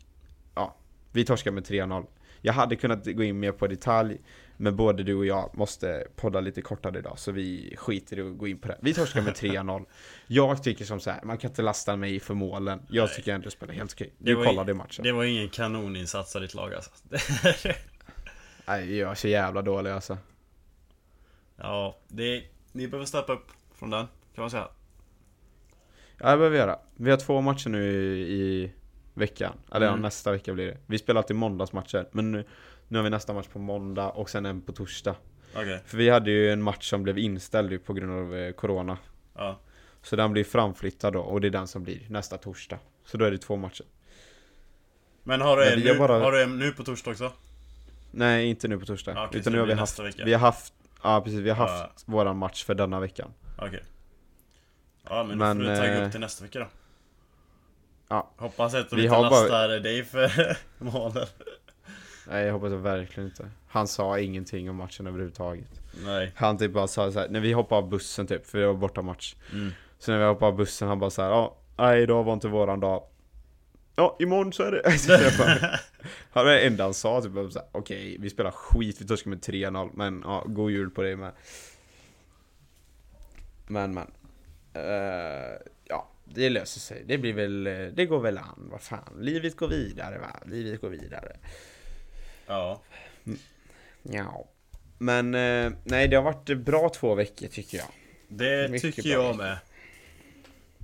[0.56, 0.76] ja,
[1.12, 2.06] vi torskade med 3-0.
[2.42, 4.18] Jag hade kunnat gå in mer på detalj,
[4.58, 8.38] men både du och jag måste podda lite kortare idag, så vi skiter i att
[8.38, 8.78] gå in på det.
[8.82, 9.86] Vi torskar med 3-0.
[10.28, 12.82] Jag tycker som så här, man kan inte lasta mig för målen.
[12.90, 13.16] Jag Nej.
[13.16, 14.14] tycker ändå det spelar helt okej.
[14.18, 15.04] Du kollade matchen.
[15.04, 16.92] Det var ingen kanoninsats av ditt lag alltså.
[18.68, 20.18] Nej, jag är så jävla dålig alltså.
[21.60, 24.68] Ja, det, ni behöver steppa upp från den, kan man säga.
[26.18, 26.80] Ja, det behöver vi göra.
[26.96, 28.72] Vi har två matcher nu i,
[29.14, 29.54] veckan.
[29.72, 30.00] Eller mm.
[30.00, 30.78] ja, nästa vecka blir det.
[30.86, 32.46] Vi spelar alltid måndagsmatcher, men nu,
[32.88, 35.16] nu har vi nästa match på måndag och sen en på torsdag.
[35.52, 35.80] Okay.
[35.86, 38.98] För vi hade ju en match som blev inställd på grund av eh, Corona.
[39.36, 39.60] Ja.
[40.02, 42.80] Så den blir framflyttad då, och det är den som blir nästa torsdag.
[43.06, 43.86] Så då är det två matcher.
[45.24, 46.20] Men har du, en, nu, bara...
[46.20, 47.32] har du en nu på torsdag också?
[48.12, 49.14] Nej, inte nu på torsdag.
[49.18, 50.74] Ah, okay, Utan nu har vi haft, vi har haft,
[51.04, 51.92] ja precis, vi har haft ah.
[52.06, 53.34] våran match för denna veckan.
[53.56, 53.68] Okej.
[53.68, 53.80] Okay.
[55.10, 56.68] Ja men, men får du tagga upp eh, till nästa vecka då.
[58.08, 58.32] Ja.
[58.38, 59.80] Hoppas att de inte lastar bara...
[59.80, 61.28] dig för målen.
[62.28, 63.50] Nej jag hoppas verkligen inte.
[63.68, 65.82] Han sa ingenting om matchen överhuvudtaget.
[66.06, 66.32] Nej.
[66.36, 69.02] Han typ bara sa såhär, när vi hoppade av bussen typ, för det var borta
[69.02, 69.36] match.
[69.54, 69.72] Mm.
[70.00, 72.80] Så när vi hoppade av bussen, han bara såhär, ja, nej idag var inte våran
[72.80, 73.04] dag.
[74.00, 74.82] Ja, imorgon så är det.
[76.32, 79.40] han var det enda han sa, typ okej, okay, vi spelar skit, vi torskar med
[79.40, 81.32] 3-0, men ja, god jul på dig med.
[83.68, 84.12] Men men.
[84.78, 87.04] Uh, ja, det löser sig.
[87.06, 89.18] Det blir väl, det går väl an, vad fan.
[89.20, 91.38] Livet går vidare va, livet går vidare.
[92.48, 92.82] Ja.
[93.26, 93.40] Mm.
[94.04, 94.48] Ja.
[94.98, 97.88] Men uh, nej, det har varit bra två veckor tycker jag.
[98.28, 99.58] Det Mycket tycker jag med.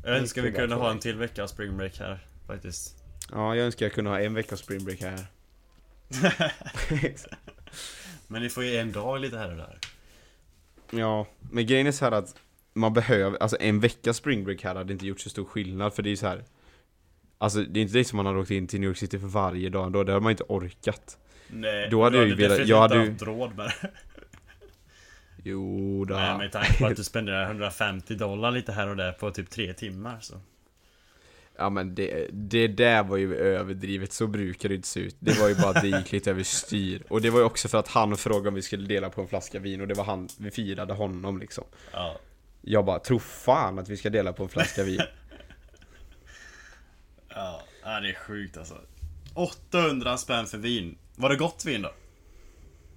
[0.04, 3.05] Jag önskar vi kunde ha en till vecka spring break här, faktiskt.
[3.32, 5.26] Ja, jag önskar jag kunde ha en vecka spring break här.
[8.28, 9.80] men ni får ju en dag lite här och där.
[10.92, 12.36] Ja, men grejen är så här att
[12.74, 16.04] man behöver, alltså en vecka spring break här hade inte gjort så stor skillnad för
[16.04, 16.44] det är så här.
[17.38, 19.28] Alltså det är inte det som man har åkt in till New York City för
[19.28, 21.18] varje dag då, det hade man inte orkat.
[21.48, 23.18] Nej, då hade jag ju velat, jag hade ju...
[23.18, 23.90] råd med det.
[25.44, 26.16] Jo då.
[26.16, 29.50] Nej, med tanke på att du spenderar 150 dollar lite här och där på typ
[29.50, 30.36] tre timmar så.
[31.58, 35.16] Ja men det, det där var ju överdrivet, så brukar det inte se ut.
[35.20, 37.04] Det var ju bara att det gick lite överstyr.
[37.10, 39.28] Och det var ju också för att han frågade om vi skulle dela på en
[39.28, 41.64] flaska vin och det var han, vi firade honom liksom.
[41.92, 42.18] Ja.
[42.62, 45.00] Jag bara, tro fan att vi ska dela på en flaska vin.
[47.30, 48.78] ja, det är sjukt alltså.
[49.34, 50.98] 800 spänn för vin.
[51.16, 51.92] Var det gott vin då?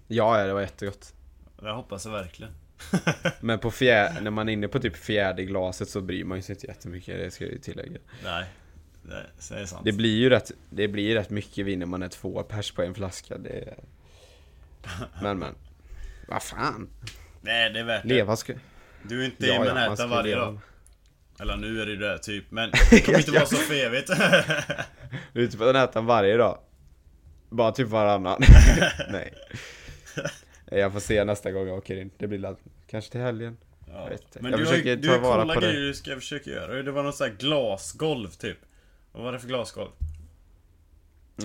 [0.06, 1.12] Ja, det var jättegott.
[1.62, 2.52] Jag hoppas det verkligen.
[3.40, 6.54] Men på fjär, när man är inne på typ fjärde glaset så bryr man sig
[6.54, 7.98] inte jättemycket, det ska jag ju tillägga.
[8.24, 8.44] Nej,
[9.02, 9.84] det är sant.
[9.84, 12.82] Det blir ju rätt, det blir rätt mycket vin när man är två pers på
[12.82, 13.38] en flaska.
[13.38, 13.74] Det...
[15.22, 15.54] Men men,
[16.28, 16.88] vad fan.
[17.40, 18.08] Nej, det är värt det.
[18.08, 18.54] Leva ska...
[19.02, 20.60] Du är inte ja, i Manhattan ja, varje dag.
[21.40, 24.10] Eller nu är det det typ, men det kommer inte vara så för evigt.
[25.32, 26.58] du är ute på Manhattan varje dag.
[27.50, 28.42] Bara typ varannan.
[29.10, 29.34] Nej.
[30.70, 32.10] Jag får se nästa gång jag åker in.
[32.18, 32.56] Det blir
[32.86, 33.56] kanske till helgen.
[33.86, 34.10] Ja.
[34.10, 35.66] Jag, Men jag du försöker har, ta du vara på det.
[35.66, 36.82] grejer du ska försöka göra.
[36.82, 38.58] Det var något sånt här glasgolv typ.
[39.12, 39.90] Vad var det för glasgolv?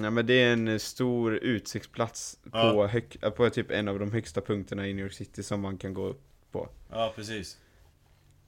[0.01, 2.71] Ja men det är en stor utsiktsplats ja.
[2.71, 5.77] på, hög, på typ en av de högsta punkterna i New York City som man
[5.77, 6.21] kan gå upp
[6.51, 6.69] på.
[6.91, 7.57] Ja, precis.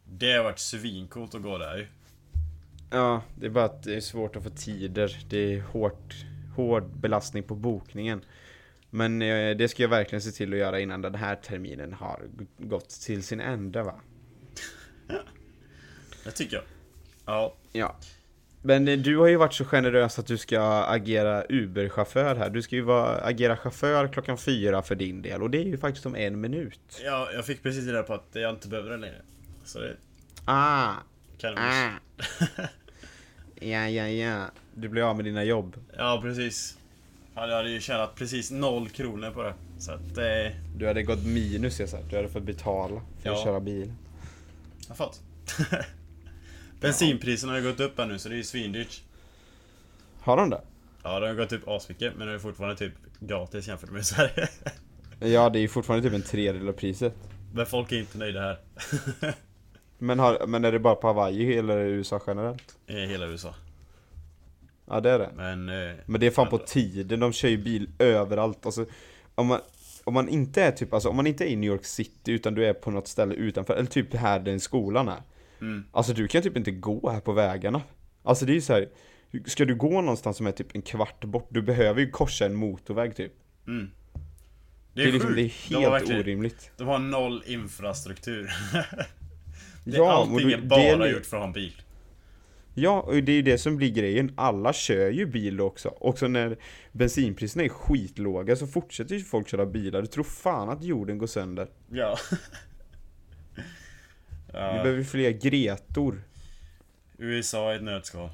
[0.03, 1.87] Det har varit svincoolt att gå där ju.
[2.91, 5.17] Ja, det är bara att det är svårt att få tider.
[5.29, 6.15] Det är hårt,
[6.55, 8.25] hård belastning på bokningen.
[8.95, 12.21] Men eh, det ska jag verkligen se till att göra innan den här terminen har
[12.57, 13.95] gått till sin ände va?
[16.23, 16.63] det tycker jag.
[17.25, 17.55] Ja.
[17.71, 17.95] Ja.
[18.61, 22.49] Men eh, du har ju varit så generös att du ska agera Uber-chaufför här.
[22.49, 25.77] Du ska ju vara, agera chaufför klockan fyra för din del och det är ju
[25.77, 27.01] faktiskt om en minut.
[27.03, 29.21] Ja, jag fick precis reda på att jag inte behöver det längre.
[29.63, 29.95] Så det...
[30.45, 30.93] Ah!
[31.55, 31.89] Ah.
[33.55, 34.45] ja, ja, ja.
[34.73, 35.75] Du blir av med dina jobb.
[35.97, 36.77] Ja, precis.
[37.35, 39.53] Jag hade ju tjänat precis noll kronor på det.
[39.79, 40.17] Så att...
[40.17, 40.57] Eh...
[40.75, 42.09] Du hade gått minus jag sagt.
[42.09, 43.35] Du hade fått betala för ja.
[43.35, 43.93] att köra bil.
[44.81, 45.21] Jag har fått.
[46.81, 49.01] Bensinpriserna har ju gått upp här nu så det är ju svindyrt.
[50.19, 50.61] Har de det?
[51.03, 54.47] Ja, de har gått upp asmycket men det är fortfarande typ gratis jämfört med Sverige.
[55.19, 57.13] ja, det är ju fortfarande typ en tredjedel av priset.
[57.53, 58.59] Men folk är inte nöjda här.
[59.97, 62.77] men, har, men är det bara på Hawaii eller är det USA generellt?
[62.87, 63.55] I hela USA.
[64.85, 65.29] Ja det är det.
[65.35, 68.65] Men, eh, men det är fan på tiden, de kör ju bil överallt.
[68.65, 68.85] Alltså,
[69.35, 69.59] om man,
[70.03, 72.55] om man inte är typ, alltså om man inte är i New York City utan
[72.55, 75.21] du är på något ställe utanför, eller typ här där skolan är.
[75.61, 75.85] Mm.
[75.91, 77.81] Alltså du kan typ inte gå här på vägarna.
[78.23, 78.89] Alltså det är ju så här,
[79.45, 82.55] ska du gå någonstans som är typ en kvart bort, du behöver ju korsa en
[82.55, 83.33] motorväg typ.
[83.67, 83.91] Mm.
[84.93, 86.71] Det är, det är, liksom, det är helt de orimligt.
[86.77, 88.51] De har noll infrastruktur.
[89.85, 91.09] Det, ja, allting är bara det...
[91.09, 91.81] gjort för att ha en bil.
[92.77, 94.33] Ja, och det är ju det som blir grejen.
[94.37, 95.89] Alla kör ju bil också.
[95.89, 96.57] Också när
[96.91, 100.01] bensinpriserna är skitlåga så fortsätter ju folk köra bilar.
[100.01, 101.67] Du tror fan att jorden går sönder.
[101.91, 102.17] Ja.
[104.53, 104.73] ja.
[104.77, 106.23] Vi behöver fler Gretor.
[107.17, 108.29] USA i ett nötskal.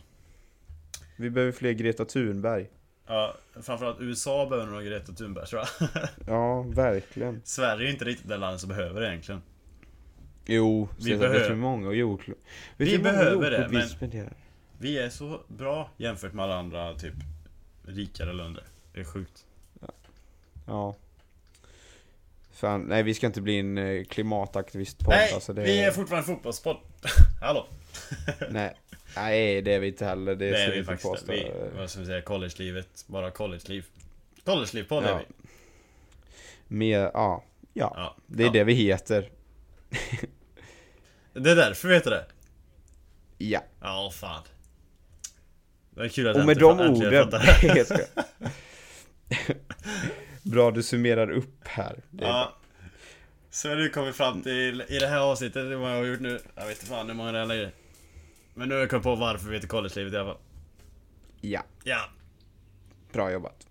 [1.16, 2.70] Vi behöver fler Greta Thunberg.
[3.08, 5.92] Ja, framförallt USA behöver nog Greta Thunberg tror jag.
[6.28, 7.42] ja, verkligen.
[7.44, 9.42] Sverige är inte riktigt det land som behöver det egentligen.
[10.46, 11.50] Jo, vi behöver...
[11.50, 12.38] vet många jordklot...
[12.78, 13.90] Vi behöver det, men...
[13.90, 14.34] Spenderar?
[14.78, 17.14] Vi är så bra jämfört med alla andra, typ,
[17.86, 18.64] rikare länder.
[18.94, 19.46] Det är sjukt.
[19.82, 19.88] Ja.
[20.66, 20.96] ja.
[22.52, 25.64] Fan, nej vi ska inte bli en eh, klimataktivist podd Nej, alltså det...
[25.64, 26.78] vi är fortfarande en fotbollspodd.
[27.42, 27.68] Hallå?
[28.50, 28.74] nej,
[29.16, 30.36] nej det är vi inte heller.
[30.36, 31.32] Det, det är vi faktiskt påstå.
[31.32, 33.06] vi, Vad ska vi säga, college-livet.
[33.08, 33.86] Bara college-liv.
[34.46, 35.10] College-liv-podd ja.
[35.10, 35.26] är vi.
[36.68, 37.44] Mer, ja.
[37.74, 38.16] Ja, ja.
[38.28, 39.30] det är det vi heter.
[41.34, 42.26] Det är därför vi heter det?
[43.38, 43.64] Ja.
[43.82, 44.44] Ja, fan.
[45.90, 47.32] Det är kul att Och med de orden.
[50.44, 52.00] Bra, du summerar upp här.
[52.20, 52.58] ja.
[53.54, 56.20] Så har du kommit fram till, i det här avsnittet, hur många har vi gjort
[56.20, 56.40] nu?
[56.56, 57.72] Jag vet inte fan hur många det är längre.
[58.54, 60.42] Men nu har jag kommit på varför vi heter college-livet i alla fall.
[61.42, 61.64] Ja.
[61.84, 62.00] Ja.
[63.14, 63.68] Bra jobbat.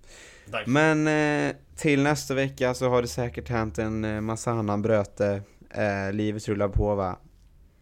[0.51, 0.67] Tack.
[0.67, 5.43] Men eh, till nästa vecka så har det säkert hänt en eh, massa annan bröte.
[5.71, 7.19] Eh, livet rullar på va?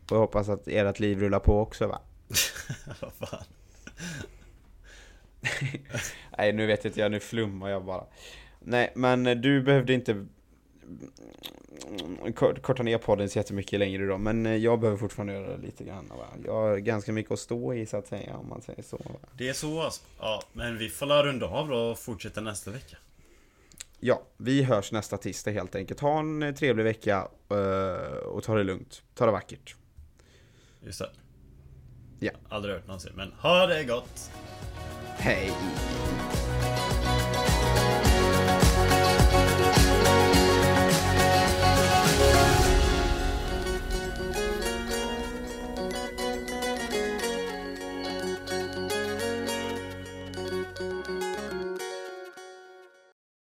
[0.05, 2.01] Och jag hoppas att ert liv rullar på också va?
[3.01, 3.45] Vad fan?
[6.39, 8.05] Nej nu vet inte jag, nu flummar jag bara.
[8.61, 10.27] Nej men du behövde inte
[12.63, 16.09] korta ner podden så jättemycket längre då, men jag behöver fortfarande göra det lite grann
[16.09, 16.27] va?
[16.45, 19.29] Jag har ganska mycket att stå i så att säga, om man säger så va?
[19.33, 20.03] Det är så alltså?
[20.19, 22.97] Ja, men vi får la runda av då och fortsätta nästa vecka.
[24.01, 26.01] Ja, vi hörs nästa tisdag helt enkelt.
[26.01, 29.03] Ha en trevlig vecka eh, och ta det lugnt.
[29.15, 29.77] Ta det vackert.
[30.81, 31.11] Just det.
[32.19, 32.33] Ja.
[32.49, 34.31] Aldrig hört någonsin, men ha det gott!
[35.17, 35.53] Hej!